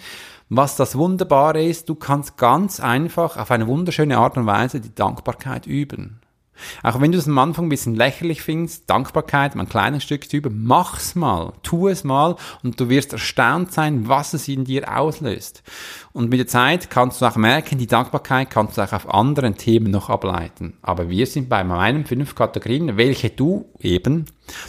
Was 0.55 0.77
das 0.77 0.97
Wunderbare 0.97 1.65
ist, 1.65 1.89
du 1.89 1.95
kannst 1.95 2.37
ganz 2.37 2.79
einfach 2.79 3.39
auf 3.39 3.51
eine 3.51 3.67
wunderschöne 3.69 4.19
Art 4.19 4.37
und 4.37 4.45
Weise 4.45 4.83
die 4.83 4.95
Dankbarkeit 4.95 5.67
üben. 5.67 6.21
Auch 6.83 7.01
wenn 7.01 7.11
du 7.11 7.17
es 7.17 7.27
am 7.27 7.39
Anfang 7.39 7.65
ein 7.65 7.71
bisschen 7.71 7.95
lächerlich 7.95 8.43
findest, 8.43 8.91
Dankbarkeit, 8.91 9.57
ein 9.57 9.67
kleines 9.67 10.03
Stück 10.03 10.29
zu 10.29 10.37
üben, 10.37 10.63
mach's 10.63 11.15
mal, 11.15 11.55
tu 11.63 11.89
es 11.89 12.05
mal 12.05 12.37
und 12.63 12.79
du 12.79 12.91
wirst 12.91 13.15
erstaunt 13.15 13.73
sein, 13.73 14.09
was 14.09 14.35
es 14.35 14.47
in 14.47 14.67
dir 14.67 14.95
auslöst. 14.95 15.63
Und 16.13 16.29
mit 16.29 16.39
der 16.39 16.47
Zeit 16.47 16.91
kannst 16.91 17.23
du 17.23 17.25
auch 17.25 17.37
merken, 17.37 17.79
die 17.79 17.87
Dankbarkeit 17.87 18.51
kannst 18.51 18.77
du 18.77 18.83
auch 18.83 18.93
auf 18.93 19.09
anderen 19.09 19.57
Themen 19.57 19.91
noch 19.91 20.11
ableiten. 20.11 20.77
Aber 20.83 21.09
wir 21.09 21.27
sind 21.27 21.49
bei 21.49 21.65
meinen 21.65 22.05
fünf 22.05 22.35
Kategorien, 22.35 22.99
welche 22.99 23.31
du 23.31 23.71
eben 23.81 24.27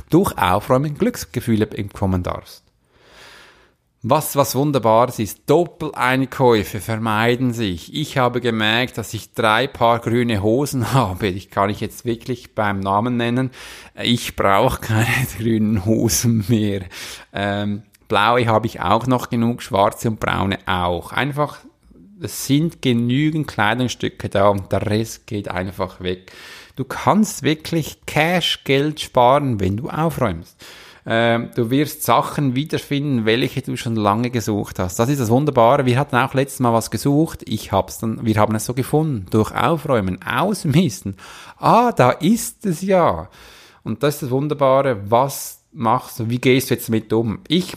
durch 0.09 0.37
Aufräumen 0.37 0.97
Glücksgefühle 0.97 1.67
bekommen 1.67 2.23
darfst. 2.23 2.62
Was, 4.05 4.35
was 4.35 4.53
Wunderbares 4.53 5.17
ist, 5.19 5.49
Doppeleinkäufe 5.49 6.81
vermeiden 6.81 7.53
sich. 7.53 7.95
Ich 7.95 8.17
habe 8.17 8.41
gemerkt, 8.41 8.97
dass 8.97 9.13
ich 9.13 9.31
drei 9.31 9.65
Paar 9.65 9.99
grüne 9.99 10.43
Hosen 10.43 10.93
habe. 10.93 11.27
Ich 11.27 11.49
kann 11.49 11.69
ich 11.69 11.79
jetzt 11.79 12.03
wirklich 12.03 12.53
beim 12.53 12.81
Namen 12.81 13.15
nennen. 13.15 13.51
Ich 13.95 14.35
brauche 14.35 14.81
keine 14.81 15.07
grünen 15.37 15.85
Hosen 15.85 16.43
mehr. 16.49 16.81
Ähm, 17.31 17.83
blaue 18.09 18.45
habe 18.45 18.67
ich 18.67 18.81
auch 18.81 19.07
noch 19.07 19.29
genug, 19.29 19.61
schwarze 19.61 20.09
und 20.09 20.19
braune 20.19 20.59
auch. 20.65 21.13
Einfach, 21.13 21.59
es 22.19 22.45
sind 22.45 22.81
genügend 22.81 23.47
Kleidungsstücke 23.47 24.27
da 24.27 24.49
und 24.49 24.69
der 24.73 24.85
Rest 24.85 25.27
geht 25.27 25.47
einfach 25.47 26.01
weg. 26.01 26.33
Du 26.75 26.83
kannst 26.83 27.43
wirklich 27.43 28.05
Cash 28.05 28.65
Geld 28.65 28.99
sparen, 28.99 29.61
wenn 29.61 29.77
du 29.77 29.89
aufräumst. 29.89 30.57
Ähm, 31.05 31.49
du 31.55 31.69
wirst 31.69 32.03
Sachen 32.03 32.55
wiederfinden, 32.55 33.25
welche 33.25 33.61
du 33.61 33.75
schon 33.75 33.95
lange 33.95 34.29
gesucht 34.29 34.79
hast. 34.79 34.99
Das 34.99 35.09
ist 35.09 35.19
das 35.19 35.29
Wunderbare. 35.29 35.85
Wir 35.85 35.99
hatten 35.99 36.15
auch 36.15 36.33
letztes 36.33 36.59
Mal 36.59 36.73
was 36.73 36.91
gesucht. 36.91 37.43
Ich 37.45 37.71
hab's 37.71 37.99
dann, 37.99 38.25
wir 38.25 38.35
haben 38.35 38.55
es 38.55 38.65
so 38.65 38.73
gefunden. 38.73 39.25
Durch 39.29 39.53
Aufräumen, 39.53 40.19
Ausmisten. 40.23 41.17
Ah, 41.57 41.91
da 41.91 42.11
ist 42.11 42.65
es 42.65 42.81
ja. 42.81 43.29
Und 43.83 44.01
das 44.01 44.15
ist 44.15 44.23
das 44.23 44.29
Wunderbare. 44.31 45.11
Was 45.11 45.63
machst 45.73 46.19
du? 46.19 46.29
Wie 46.29 46.39
gehst 46.39 46.69
du 46.69 46.75
jetzt 46.75 46.87
damit 46.87 47.11
um? 47.11 47.39
Ich 47.49 47.75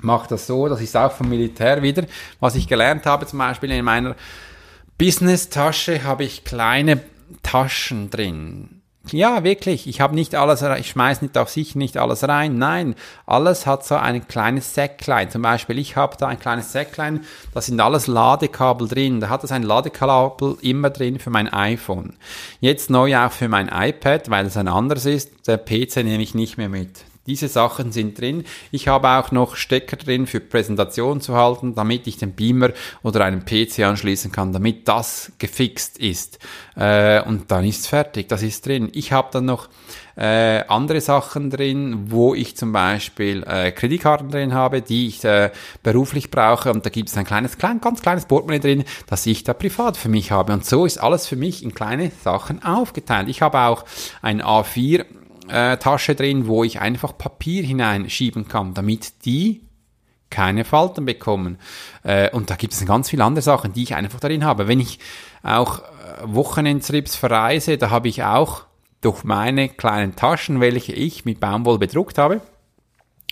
mache 0.00 0.28
das 0.28 0.46
so, 0.46 0.68
das 0.68 0.80
ist 0.80 0.96
auch 0.96 1.10
vom 1.10 1.28
Militär 1.28 1.82
wieder, 1.82 2.04
was 2.38 2.54
ich 2.54 2.68
gelernt 2.68 3.04
habe, 3.04 3.26
zum 3.26 3.40
Beispiel 3.40 3.72
in 3.72 3.84
meiner 3.84 4.14
Business-Tasche 4.96 6.04
habe 6.04 6.22
ich 6.22 6.44
kleine 6.44 7.00
Taschen 7.42 8.08
drin 8.08 8.77
ja, 9.12 9.44
wirklich. 9.44 9.86
Ich 9.86 10.00
habe 10.00 10.14
nicht 10.14 10.34
alles, 10.34 10.62
ich 10.62 10.88
schmeiß 10.88 11.22
nicht 11.22 11.36
auf 11.38 11.48
sich 11.48 11.74
nicht 11.74 11.96
alles 11.96 12.26
rein. 12.26 12.58
Nein, 12.58 12.94
alles 13.26 13.66
hat 13.66 13.84
so 13.84 13.96
ein 13.96 14.26
kleines 14.28 14.74
Säcklein. 14.74 15.30
Zum 15.30 15.42
Beispiel, 15.42 15.78
ich 15.78 15.96
habe 15.96 16.16
da 16.18 16.28
ein 16.28 16.38
kleines 16.38 16.72
Säcklein, 16.72 17.24
da 17.54 17.60
sind 17.60 17.80
alles 17.80 18.06
Ladekabel 18.06 18.88
drin. 18.88 19.20
Da 19.20 19.28
hat 19.28 19.44
es 19.44 19.52
ein 19.52 19.62
Ladekabel 19.62 20.56
immer 20.60 20.90
drin 20.90 21.18
für 21.18 21.30
mein 21.30 21.52
iPhone. 21.52 22.16
Jetzt 22.60 22.90
neu 22.90 23.16
auch 23.16 23.32
für 23.32 23.48
mein 23.48 23.68
iPad, 23.68 24.30
weil 24.30 24.46
es 24.46 24.56
ein 24.56 24.68
anderes 24.68 25.06
ist. 25.06 25.46
Der 25.46 25.58
PC 25.58 26.04
nehme 26.04 26.22
ich 26.22 26.34
nicht 26.34 26.58
mehr 26.58 26.68
mit. 26.68 27.04
Diese 27.28 27.48
Sachen 27.48 27.92
sind 27.92 28.18
drin. 28.18 28.44
Ich 28.70 28.88
habe 28.88 29.08
auch 29.10 29.30
noch 29.32 29.54
Stecker 29.54 29.96
drin 29.96 30.26
für 30.26 30.40
Präsentation 30.40 31.20
zu 31.20 31.34
halten, 31.34 31.74
damit 31.74 32.06
ich 32.06 32.16
den 32.16 32.32
Beamer 32.32 32.70
oder 33.02 33.24
einen 33.26 33.44
PC 33.44 33.80
anschließen 33.80 34.32
kann, 34.32 34.54
damit 34.54 34.88
das 34.88 35.30
gefixt 35.38 35.98
ist. 35.98 36.38
Äh, 36.74 37.22
und 37.22 37.50
dann 37.50 37.64
ist 37.64 37.80
es 37.80 37.86
fertig, 37.86 38.28
das 38.28 38.42
ist 38.42 38.66
drin. 38.66 38.88
Ich 38.94 39.12
habe 39.12 39.28
dann 39.30 39.44
noch 39.44 39.68
äh, 40.16 40.64
andere 40.68 41.00
Sachen 41.00 41.50
drin, 41.50 42.06
wo 42.10 42.34
ich 42.34 42.56
zum 42.56 42.72
Beispiel 42.72 43.44
äh, 43.46 43.72
Kreditkarten 43.72 44.30
drin 44.30 44.54
habe, 44.54 44.82
die 44.82 45.06
ich 45.06 45.22
äh, 45.24 45.50
beruflich 45.82 46.30
brauche 46.30 46.72
und 46.72 46.84
da 46.84 46.90
gibt 46.90 47.08
es 47.08 47.16
ein 47.16 47.24
kleines, 47.24 47.56
klein, 47.56 47.80
ganz 47.80 48.02
kleines 48.02 48.26
Portemonnaie 48.26 48.58
drin, 48.58 48.84
das 49.06 49.26
ich 49.26 49.44
da 49.44 49.52
privat 49.52 49.96
für 49.96 50.08
mich 50.08 50.32
habe 50.32 50.52
und 50.54 50.64
so 50.64 50.86
ist 50.86 50.98
alles 50.98 51.28
für 51.28 51.36
mich 51.36 51.62
in 51.62 51.72
kleine 51.72 52.10
Sachen 52.24 52.64
aufgeteilt. 52.64 53.28
Ich 53.28 53.42
habe 53.42 53.60
auch 53.60 53.84
ein 54.20 54.42
A4 54.42 55.04
äh, 55.48 55.76
Tasche 55.78 56.14
drin, 56.14 56.46
wo 56.46 56.64
ich 56.64 56.80
einfach 56.80 57.16
Papier 57.16 57.62
hineinschieben 57.62 58.48
kann, 58.48 58.74
damit 58.74 59.24
die 59.24 59.62
keine 60.30 60.64
Falten 60.64 61.04
bekommen. 61.04 61.58
Äh, 62.02 62.30
und 62.30 62.50
da 62.50 62.56
gibt 62.56 62.74
es 62.74 62.84
ganz 62.84 63.10
viele 63.10 63.24
andere 63.24 63.42
Sachen, 63.42 63.72
die 63.72 63.82
ich 63.82 63.94
einfach 63.94 64.20
darin 64.20 64.44
habe. 64.44 64.68
Wenn 64.68 64.80
ich 64.80 64.98
auch 65.42 65.80
äh, 65.80 65.82
Wochenendtrips 66.24 67.16
verreise, 67.16 67.78
da 67.78 67.90
habe 67.90 68.08
ich 68.08 68.22
auch 68.24 68.64
durch 69.00 69.24
meine 69.24 69.68
kleinen 69.68 70.16
Taschen, 70.16 70.60
welche 70.60 70.92
ich 70.92 71.24
mit 71.24 71.40
Baumwolle 71.40 71.78
bedruckt 71.78 72.18
habe, 72.18 72.40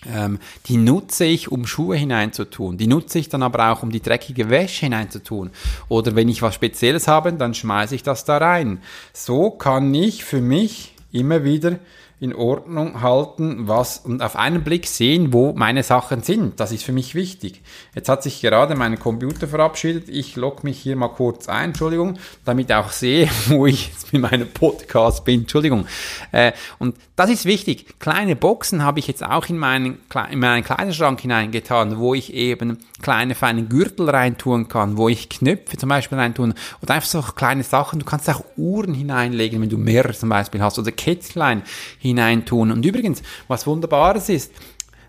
ähm, 0.09 0.39
die 0.67 0.77
nutze 0.77 1.25
ich, 1.25 1.51
um 1.51 1.67
Schuhe 1.67 1.97
hineinzutun. 1.97 2.77
Die 2.79 2.87
nutze 2.87 3.19
ich 3.19 3.29
dann 3.29 3.43
aber 3.43 3.73
auch, 3.73 3.83
um 3.83 3.91
die 3.91 4.03
dreckige 4.03 4.51
Wäsche 4.51 4.87
hineinzutun. 4.87 5.51
Oder 5.89 6.15
wenn 6.15 6.29
ich 6.29 6.43
was 6.43 6.55
Spezielles 6.55 7.09
habe, 7.09 7.33
dann 7.33 7.55
schmeiße 7.55 7.95
ich 7.95 8.03
das 8.03 8.25
da 8.25 8.39
rein. 8.39 8.81
So 9.13 9.51
kann 9.51 9.93
ich 9.95 10.25
für 10.25 10.41
mich 10.41 10.95
immer 11.13 11.45
wieder 11.45 11.79
in 12.19 12.35
Ordnung 12.35 13.03
halten, 13.03 13.69
was 13.69 13.99
und 13.99 14.23
auf 14.23 14.37
einen 14.37 14.65
Blick 14.65 14.87
sehen, 14.87 15.35
wo 15.35 15.53
meine 15.53 15.83
Sachen 15.83 16.23
sind. 16.23 16.59
Das 16.61 16.73
ist 16.73 16.83
für 16.83 16.93
mich 16.93 17.15
wichtig. 17.15 17.61
Jetzt 17.95 18.09
hat 18.09 18.23
sich 18.23 18.41
gerade 18.41 18.75
mein 18.75 18.99
Computer 18.99 19.47
verabschiedet. 19.47 20.09
Ich 20.09 20.35
logge 20.35 20.61
mich 20.63 20.79
hier 20.79 20.97
mal 20.97 21.09
kurz 21.09 21.47
ein, 21.47 21.71
Entschuldigung, 21.71 22.19
damit 22.47 22.73
auch 22.73 22.91
sehe, 22.91 23.29
wo 23.49 23.67
ich 23.67 23.89
jetzt 23.89 24.15
mit 24.15 24.23
meinem 24.23 24.49
Podcast 24.49 25.27
bin. 25.27 25.41
Entschuldigung. 25.41 25.87
Äh, 26.33 26.53
und 26.79 26.97
das 27.17 27.29
ist 27.29 27.45
wichtig. 27.45 27.99
Kleine 27.99 28.35
Boxen 28.35 28.83
habe 28.83 28.99
ich 28.99 29.07
jetzt 29.09 29.23
auch 29.23 29.47
in 29.51 29.59
meinen, 29.59 29.99
in 30.31 30.39
meinen 30.39 30.65
Kleiderschrank 30.65 31.21
hineingetan, 31.21 31.99
wo 31.99 32.15
ich 32.15 32.33
eben 32.33 32.79
kleine 33.03 33.35
feine 33.35 33.65
Gürtel 33.65 34.09
reintun 34.09 34.69
kann, 34.69 34.97
wo 34.97 35.11
ich 35.11 35.29
Knöpfe 35.29 35.77
zum 35.77 35.91
Beispiel 35.91 36.17
reintun 36.17 36.55
oder 36.83 36.95
einfach 36.95 37.09
so 37.09 37.21
kleine 37.21 37.63
Sachen. 37.63 37.99
Du 37.99 38.07
kannst 38.07 38.29
auch 38.31 38.43
Uhren 38.57 38.95
hineinlegen, 38.95 39.61
wenn 39.61 39.69
du 39.69 39.77
mehrere 39.77 40.15
zum 40.15 40.31
Beispiel 40.31 40.63
hast 40.63 40.79
oder 40.79 40.93
Kettlein 40.93 41.63
hineintun. 42.07 42.73
Und 42.73 42.85
übrigens, 42.85 43.23
was 43.49 43.67
Wunderbares 43.67 44.29
ist, 44.29 44.53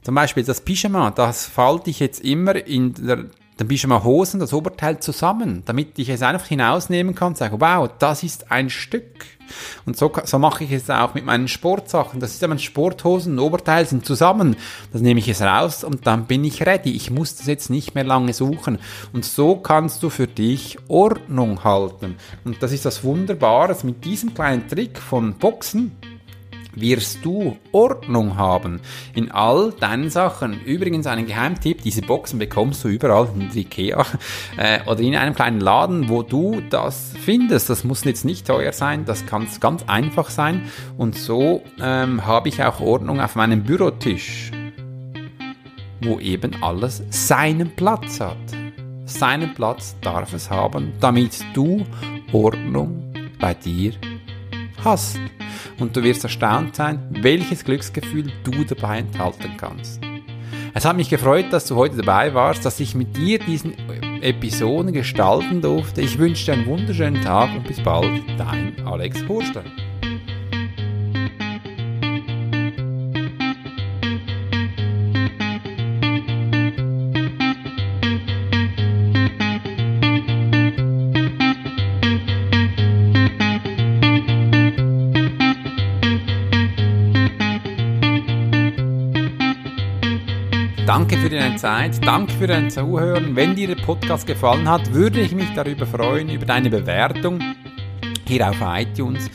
zum 0.03 0.15
Beispiel 0.15 0.43
das 0.43 0.61
Pyjama, 0.61 1.11
das 1.11 1.45
falte 1.45 1.89
ich 1.89 1.99
jetzt 1.99 2.23
immer 2.23 2.55
in 2.55 2.93
der 2.93 3.25
dann 3.57 3.67
Pyjama 3.67 4.03
Hosen, 4.03 4.39
das 4.39 4.53
Oberteil 4.53 4.99
zusammen, 4.99 5.63
damit 5.65 5.97
ich 5.97 6.09
es 6.09 6.21
einfach 6.21 6.47
hinausnehmen 6.47 7.15
kann 7.15 7.29
und 7.29 7.37
sage, 7.37 7.59
wow, 7.59 7.89
das 7.99 8.23
ist 8.23 8.51
ein 8.51 8.69
Stück. 8.69 9.25
Und 9.85 9.97
so, 9.97 10.11
so 10.25 10.37
mache 10.37 10.63
ich 10.63 10.71
es 10.71 10.89
auch 10.89 11.13
mit 11.15 11.25
meinen 11.25 11.47
Sportsachen. 11.47 12.19
Das 12.19 12.33
ist 12.33 12.41
ja 12.41 12.47
mein 12.47 12.59
Sporthosen 12.59 13.39
Oberteil 13.39 13.85
sind 13.87 14.05
zusammen. 14.05 14.55
Das 14.93 15.01
nehme 15.01 15.19
ich 15.19 15.27
es 15.27 15.41
raus 15.41 15.83
und 15.83 16.05
dann 16.05 16.25
bin 16.25 16.43
ich 16.43 16.65
ready. 16.65 16.91
Ich 16.91 17.09
muss 17.09 17.35
das 17.35 17.47
jetzt 17.47 17.69
nicht 17.69 17.95
mehr 17.95 18.03
lange 18.03 18.33
suchen. 18.33 18.77
Und 19.11 19.25
so 19.25 19.55
kannst 19.55 20.03
du 20.03 20.09
für 20.09 20.27
dich 20.27 20.77
Ordnung 20.87 21.63
halten. 21.63 22.17
Und 22.45 22.61
das 22.61 22.71
ist 22.71 22.85
das 22.85 23.03
Wunderbare 23.03 23.75
mit 23.83 24.05
diesem 24.05 24.33
kleinen 24.33 24.67
Trick 24.67 24.99
von 24.99 25.33
Boxen 25.33 25.93
wirst 26.81 27.23
du 27.23 27.57
Ordnung 27.71 28.37
haben 28.37 28.79
in 29.15 29.31
all 29.31 29.71
deinen 29.79 30.09
Sachen. 30.09 30.61
Übrigens 30.63 31.07
einen 31.07 31.25
Geheimtipp, 31.25 31.81
diese 31.81 32.01
Boxen 32.01 32.39
bekommst 32.39 32.83
du 32.83 32.87
überall 32.87 33.29
in 33.35 33.49
Ikea 33.55 34.05
äh, 34.57 34.79
oder 34.85 34.99
in 34.99 35.15
einem 35.15 35.35
kleinen 35.35 35.59
Laden, 35.59 36.09
wo 36.09 36.23
du 36.23 36.61
das 36.69 37.13
findest. 37.23 37.69
Das 37.69 37.83
muss 37.83 38.03
jetzt 38.03 38.25
nicht 38.25 38.47
teuer 38.47 38.73
sein, 38.73 39.05
das 39.05 39.25
kann 39.25 39.47
ganz 39.59 39.83
einfach 39.87 40.29
sein 40.29 40.63
und 40.97 41.15
so 41.15 41.63
ähm, 41.79 42.25
habe 42.25 42.49
ich 42.49 42.63
auch 42.63 42.79
Ordnung 42.79 43.21
auf 43.21 43.35
meinem 43.35 43.63
Bürotisch, 43.63 44.51
wo 46.01 46.19
eben 46.19 46.51
alles 46.61 47.03
seinen 47.09 47.75
Platz 47.75 48.19
hat. 48.19 48.37
Seinen 49.05 49.53
Platz 49.53 49.95
darf 50.01 50.33
es 50.33 50.49
haben, 50.49 50.91
damit 50.99 51.39
du 51.53 51.85
Ordnung 52.33 53.13
bei 53.39 53.53
dir 53.53 53.93
hast 53.93 54.16
und 55.79 55.95
du 55.95 56.03
wirst 56.03 56.23
erstaunt 56.23 56.75
sein, 56.75 56.99
welches 57.21 57.63
Glücksgefühl 57.63 58.31
du 58.43 58.63
dabei 58.63 58.99
enthalten 58.99 59.57
kannst. 59.57 60.01
Es 60.73 60.85
hat 60.85 60.95
mich 60.95 61.09
gefreut, 61.09 61.47
dass 61.51 61.65
du 61.65 61.75
heute 61.75 61.97
dabei 61.97 62.33
warst, 62.33 62.63
dass 62.63 62.79
ich 62.79 62.93
mit 62.93 63.17
dir 63.17 63.39
diesen 63.39 63.73
Episoden 64.21 64.93
gestalten 64.93 65.61
durfte. 65.61 66.01
Ich 66.01 66.19
wünsche 66.19 66.45
dir 66.45 66.53
einen 66.53 66.67
wunderschönen 66.67 67.21
Tag 67.23 67.49
und 67.55 67.67
bis 67.67 67.81
bald, 67.81 68.21
dein 68.37 68.75
Alex 68.85 69.27
Horster. 69.27 69.63
Danke 90.97 91.17
für 91.17 91.29
deine 91.29 91.55
Zeit, 91.57 92.03
danke 92.03 92.33
für 92.33 92.47
dein 92.47 92.71
Zuhören. 92.71 93.35
Wenn 93.35 93.55
dir 93.55 93.67
der 93.67 93.75
Podcast 93.75 94.25
gefallen 94.25 94.67
hat, 94.67 94.95
würde 94.95 95.21
ich 95.21 95.31
mich 95.31 95.53
darüber 95.53 95.85
freuen, 95.85 96.27
über 96.27 96.47
deine 96.47 96.71
Bewertung 96.71 97.39
hier 98.25 98.49
auf 98.49 98.57
iTunes 98.61 99.29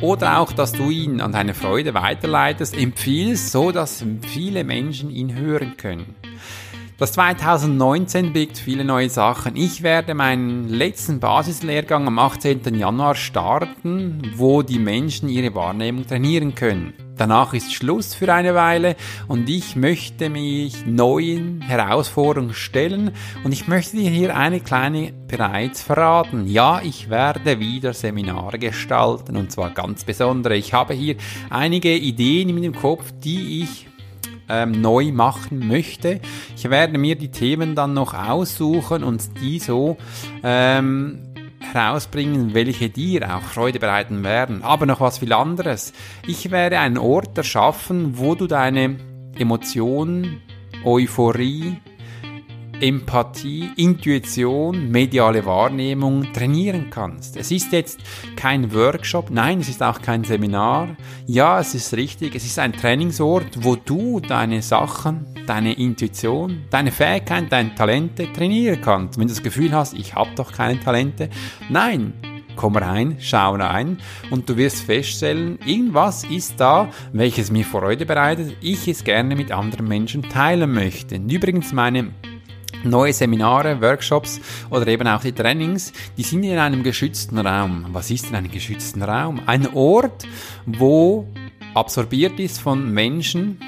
oder 0.00 0.38
auch, 0.38 0.52
dass 0.52 0.70
du 0.70 0.90
ihn 0.90 1.20
an 1.20 1.32
deine 1.32 1.54
Freude 1.54 1.92
weiterleitest, 1.92 2.76
empfiehlst, 2.78 3.50
so 3.50 3.72
dass 3.72 4.04
viele 4.28 4.62
Menschen 4.62 5.10
ihn 5.10 5.34
hören 5.34 5.76
können. 5.76 6.14
Das 6.98 7.12
2019 7.12 8.32
birgt 8.32 8.58
viele 8.58 8.84
neue 8.84 9.08
Sachen. 9.08 9.54
Ich 9.54 9.84
werde 9.84 10.14
meinen 10.14 10.68
letzten 10.68 11.20
Basislehrgang 11.20 12.08
am 12.08 12.18
18. 12.18 12.74
Januar 12.74 13.14
starten, 13.14 14.32
wo 14.34 14.62
die 14.62 14.80
Menschen 14.80 15.28
ihre 15.28 15.54
Wahrnehmung 15.54 16.08
trainieren 16.08 16.56
können. 16.56 16.94
Danach 17.16 17.54
ist 17.54 17.72
Schluss 17.72 18.16
für 18.16 18.34
eine 18.34 18.56
Weile 18.56 18.96
und 19.28 19.48
ich 19.48 19.76
möchte 19.76 20.28
mich 20.28 20.86
neuen 20.86 21.60
Herausforderungen 21.60 22.52
stellen 22.52 23.12
und 23.44 23.52
ich 23.52 23.68
möchte 23.68 23.96
dir 23.96 24.10
hier 24.10 24.36
eine 24.36 24.58
kleine 24.58 25.12
bereits 25.28 25.82
verraten. 25.82 26.48
Ja, 26.48 26.80
ich 26.82 27.10
werde 27.10 27.60
wieder 27.60 27.94
Seminare 27.94 28.58
gestalten 28.58 29.36
und 29.36 29.52
zwar 29.52 29.70
ganz 29.70 30.02
besondere. 30.02 30.56
Ich 30.56 30.74
habe 30.74 30.94
hier 30.94 31.14
einige 31.48 31.94
Ideen 31.94 32.48
in 32.48 32.56
meinem 32.56 32.74
Kopf, 32.74 33.12
die 33.22 33.62
ich 33.62 33.87
ähm, 34.48 34.80
neu 34.80 35.12
machen 35.12 35.66
möchte. 35.66 36.20
Ich 36.56 36.68
werde 36.68 36.98
mir 36.98 37.16
die 37.16 37.30
Themen 37.30 37.74
dann 37.74 37.94
noch 37.94 38.14
aussuchen 38.14 39.04
und 39.04 39.40
die 39.40 39.58
so 39.58 39.96
ähm, 40.42 41.28
herausbringen, 41.60 42.54
welche 42.54 42.88
dir 42.88 43.34
auch 43.34 43.42
Freude 43.42 43.78
bereiten 43.78 44.24
werden. 44.24 44.62
Aber 44.62 44.86
noch 44.86 45.00
was 45.00 45.18
viel 45.18 45.32
anderes. 45.32 45.92
Ich 46.26 46.50
werde 46.50 46.78
einen 46.78 46.98
Ort 46.98 47.36
erschaffen, 47.36 48.18
wo 48.18 48.34
du 48.34 48.46
deine 48.46 48.96
Emotionen, 49.38 50.40
Euphorie, 50.84 51.78
Empathie, 52.80 53.70
Intuition, 53.76 54.90
mediale 54.90 55.44
Wahrnehmung 55.44 56.32
trainieren 56.32 56.90
kannst. 56.90 57.36
Es 57.36 57.50
ist 57.50 57.72
jetzt 57.72 58.00
kein 58.36 58.72
Workshop, 58.72 59.30
nein, 59.30 59.60
es 59.60 59.68
ist 59.68 59.82
auch 59.82 60.00
kein 60.00 60.22
Seminar. 60.22 60.96
Ja, 61.26 61.58
es 61.58 61.74
ist 61.74 61.94
richtig, 61.94 62.34
es 62.36 62.44
ist 62.44 62.58
ein 62.58 62.72
Trainingsort, 62.72 63.64
wo 63.64 63.74
du 63.74 64.20
deine 64.20 64.62
Sachen, 64.62 65.26
deine 65.46 65.72
Intuition, 65.72 66.62
deine 66.70 66.92
Fähigkeiten, 66.92 67.48
deine 67.48 67.74
Talente 67.74 68.32
trainieren 68.32 68.80
kannst. 68.80 69.18
Wenn 69.18 69.26
du 69.26 69.34
das 69.34 69.42
Gefühl 69.42 69.72
hast, 69.72 69.94
ich 69.94 70.14
habe 70.14 70.30
doch 70.36 70.52
keine 70.52 70.78
Talente, 70.78 71.30
nein, 71.68 72.12
komm 72.58 72.76
rein, 72.76 73.16
schau 73.20 73.54
rein 73.54 73.98
und 74.30 74.48
du 74.48 74.56
wirst 74.56 74.82
feststellen, 74.82 75.58
irgendwas 75.64 76.24
ist 76.24 76.60
da, 76.60 76.90
welches 77.12 77.52
mir 77.52 77.64
Freude 77.64 78.04
bereitet, 78.04 78.56
ich 78.60 78.88
es 78.88 79.04
gerne 79.04 79.36
mit 79.36 79.52
anderen 79.52 79.86
Menschen 79.86 80.22
teilen 80.22 80.72
möchte. 80.72 81.16
Übrigens 81.16 81.72
meine 81.72 82.10
neue 82.84 83.12
Seminare, 83.12 83.80
Workshops 83.80 84.40
oder 84.70 84.86
eben 84.86 85.06
auch 85.08 85.20
die 85.20 85.32
Trainings, 85.32 85.92
die 86.16 86.22
sind 86.22 86.42
in 86.42 86.58
einem 86.58 86.82
geschützten 86.82 87.38
Raum. 87.38 87.86
Was 87.92 88.10
ist 88.10 88.28
denn 88.28 88.36
ein 88.36 88.50
geschützten 88.50 89.02
Raum? 89.02 89.40
Ein 89.46 89.74
Ort, 89.74 90.26
wo 90.66 91.26
absorbiert 91.74 92.38
ist 92.40 92.60
von 92.60 92.92
Menschen, 92.92 93.58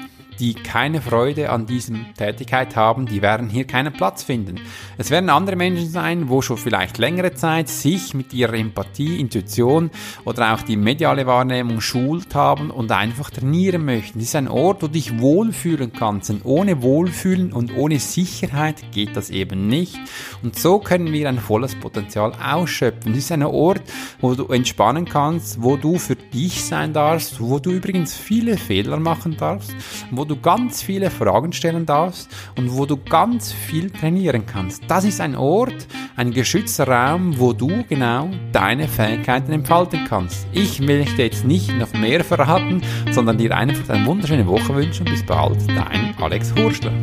die 0.41 0.55
keine 0.55 1.01
Freude 1.01 1.51
an 1.51 1.67
diesem 1.67 2.15
Tätigkeit 2.15 2.75
haben, 2.75 3.05
die 3.05 3.21
werden 3.21 3.47
hier 3.47 3.65
keinen 3.65 3.93
Platz 3.93 4.23
finden. 4.23 4.59
Es 4.97 5.11
werden 5.11 5.29
andere 5.29 5.55
Menschen 5.55 5.87
sein, 5.87 6.29
wo 6.29 6.41
schon 6.41 6.57
vielleicht 6.57 6.97
längere 6.97 7.35
Zeit 7.35 7.69
sich 7.69 8.15
mit 8.15 8.33
ihrer 8.33 8.55
Empathie, 8.55 9.19
Intuition 9.19 9.91
oder 10.25 10.53
auch 10.53 10.63
die 10.63 10.77
mediale 10.77 11.27
Wahrnehmung 11.27 11.79
schult 11.79 12.33
haben 12.33 12.71
und 12.71 12.91
einfach 12.91 13.29
trainieren 13.29 13.85
möchten. 13.85 14.17
Es 14.17 14.25
ist 14.25 14.35
ein 14.35 14.47
Ort, 14.47 14.81
wo 14.81 14.87
du 14.87 14.93
dich 14.93 15.19
wohlfühlen 15.19 15.93
kannst. 15.93 16.31
Und 16.31 16.43
ohne 16.43 16.81
Wohlfühlen 16.81 17.53
und 17.53 17.77
ohne 17.77 17.99
Sicherheit 17.99 18.91
geht 18.91 19.15
das 19.15 19.29
eben 19.29 19.67
nicht. 19.67 19.99
Und 20.41 20.57
so 20.57 20.79
können 20.79 21.13
wir 21.13 21.29
ein 21.29 21.37
volles 21.37 21.75
Potenzial 21.75 22.33
ausschöpfen. 22.43 23.11
Es 23.11 23.19
ist 23.25 23.31
ein 23.31 23.43
Ort, 23.43 23.83
wo 24.19 24.33
du 24.33 24.47
entspannen 24.47 25.05
kannst, 25.05 25.61
wo 25.61 25.77
du 25.77 25.99
für 25.99 26.15
dich 26.15 26.63
sein 26.63 26.93
darfst, 26.93 27.39
wo 27.39 27.59
du 27.59 27.69
übrigens 27.69 28.15
viele 28.15 28.57
Fehler 28.57 28.99
machen 28.99 29.37
darfst, 29.37 29.75
wo 30.09 30.25
du 30.25 30.30
du 30.31 30.39
ganz 30.39 30.81
viele 30.81 31.11
Fragen 31.11 31.51
stellen 31.51 31.85
darfst 31.85 32.29
und 32.57 32.75
wo 32.77 32.85
du 32.85 32.95
ganz 32.95 33.51
viel 33.51 33.89
trainieren 33.89 34.45
kannst. 34.45 34.83
Das 34.87 35.03
ist 35.03 35.19
ein 35.19 35.35
Ort, 35.35 35.87
ein 36.15 36.31
geschützter 36.31 36.87
Raum, 36.87 37.37
wo 37.37 37.51
du 37.51 37.83
genau 37.89 38.29
deine 38.53 38.87
Fähigkeiten 38.87 39.51
entfalten 39.51 40.05
kannst. 40.07 40.47
Ich 40.53 40.79
möchte 40.79 41.23
jetzt 41.23 41.45
nicht 41.45 41.77
noch 41.77 41.91
mehr 41.93 42.23
verraten, 42.23 42.81
sondern 43.11 43.37
dir 43.37 43.55
einfach 43.55 43.93
eine 43.93 44.05
wunderschöne 44.05 44.47
Woche 44.47 44.73
wünschen. 44.73 45.05
Bis 45.05 45.25
bald, 45.25 45.57
dein 45.67 46.15
Alex 46.21 46.53
Hurschler. 46.55 46.93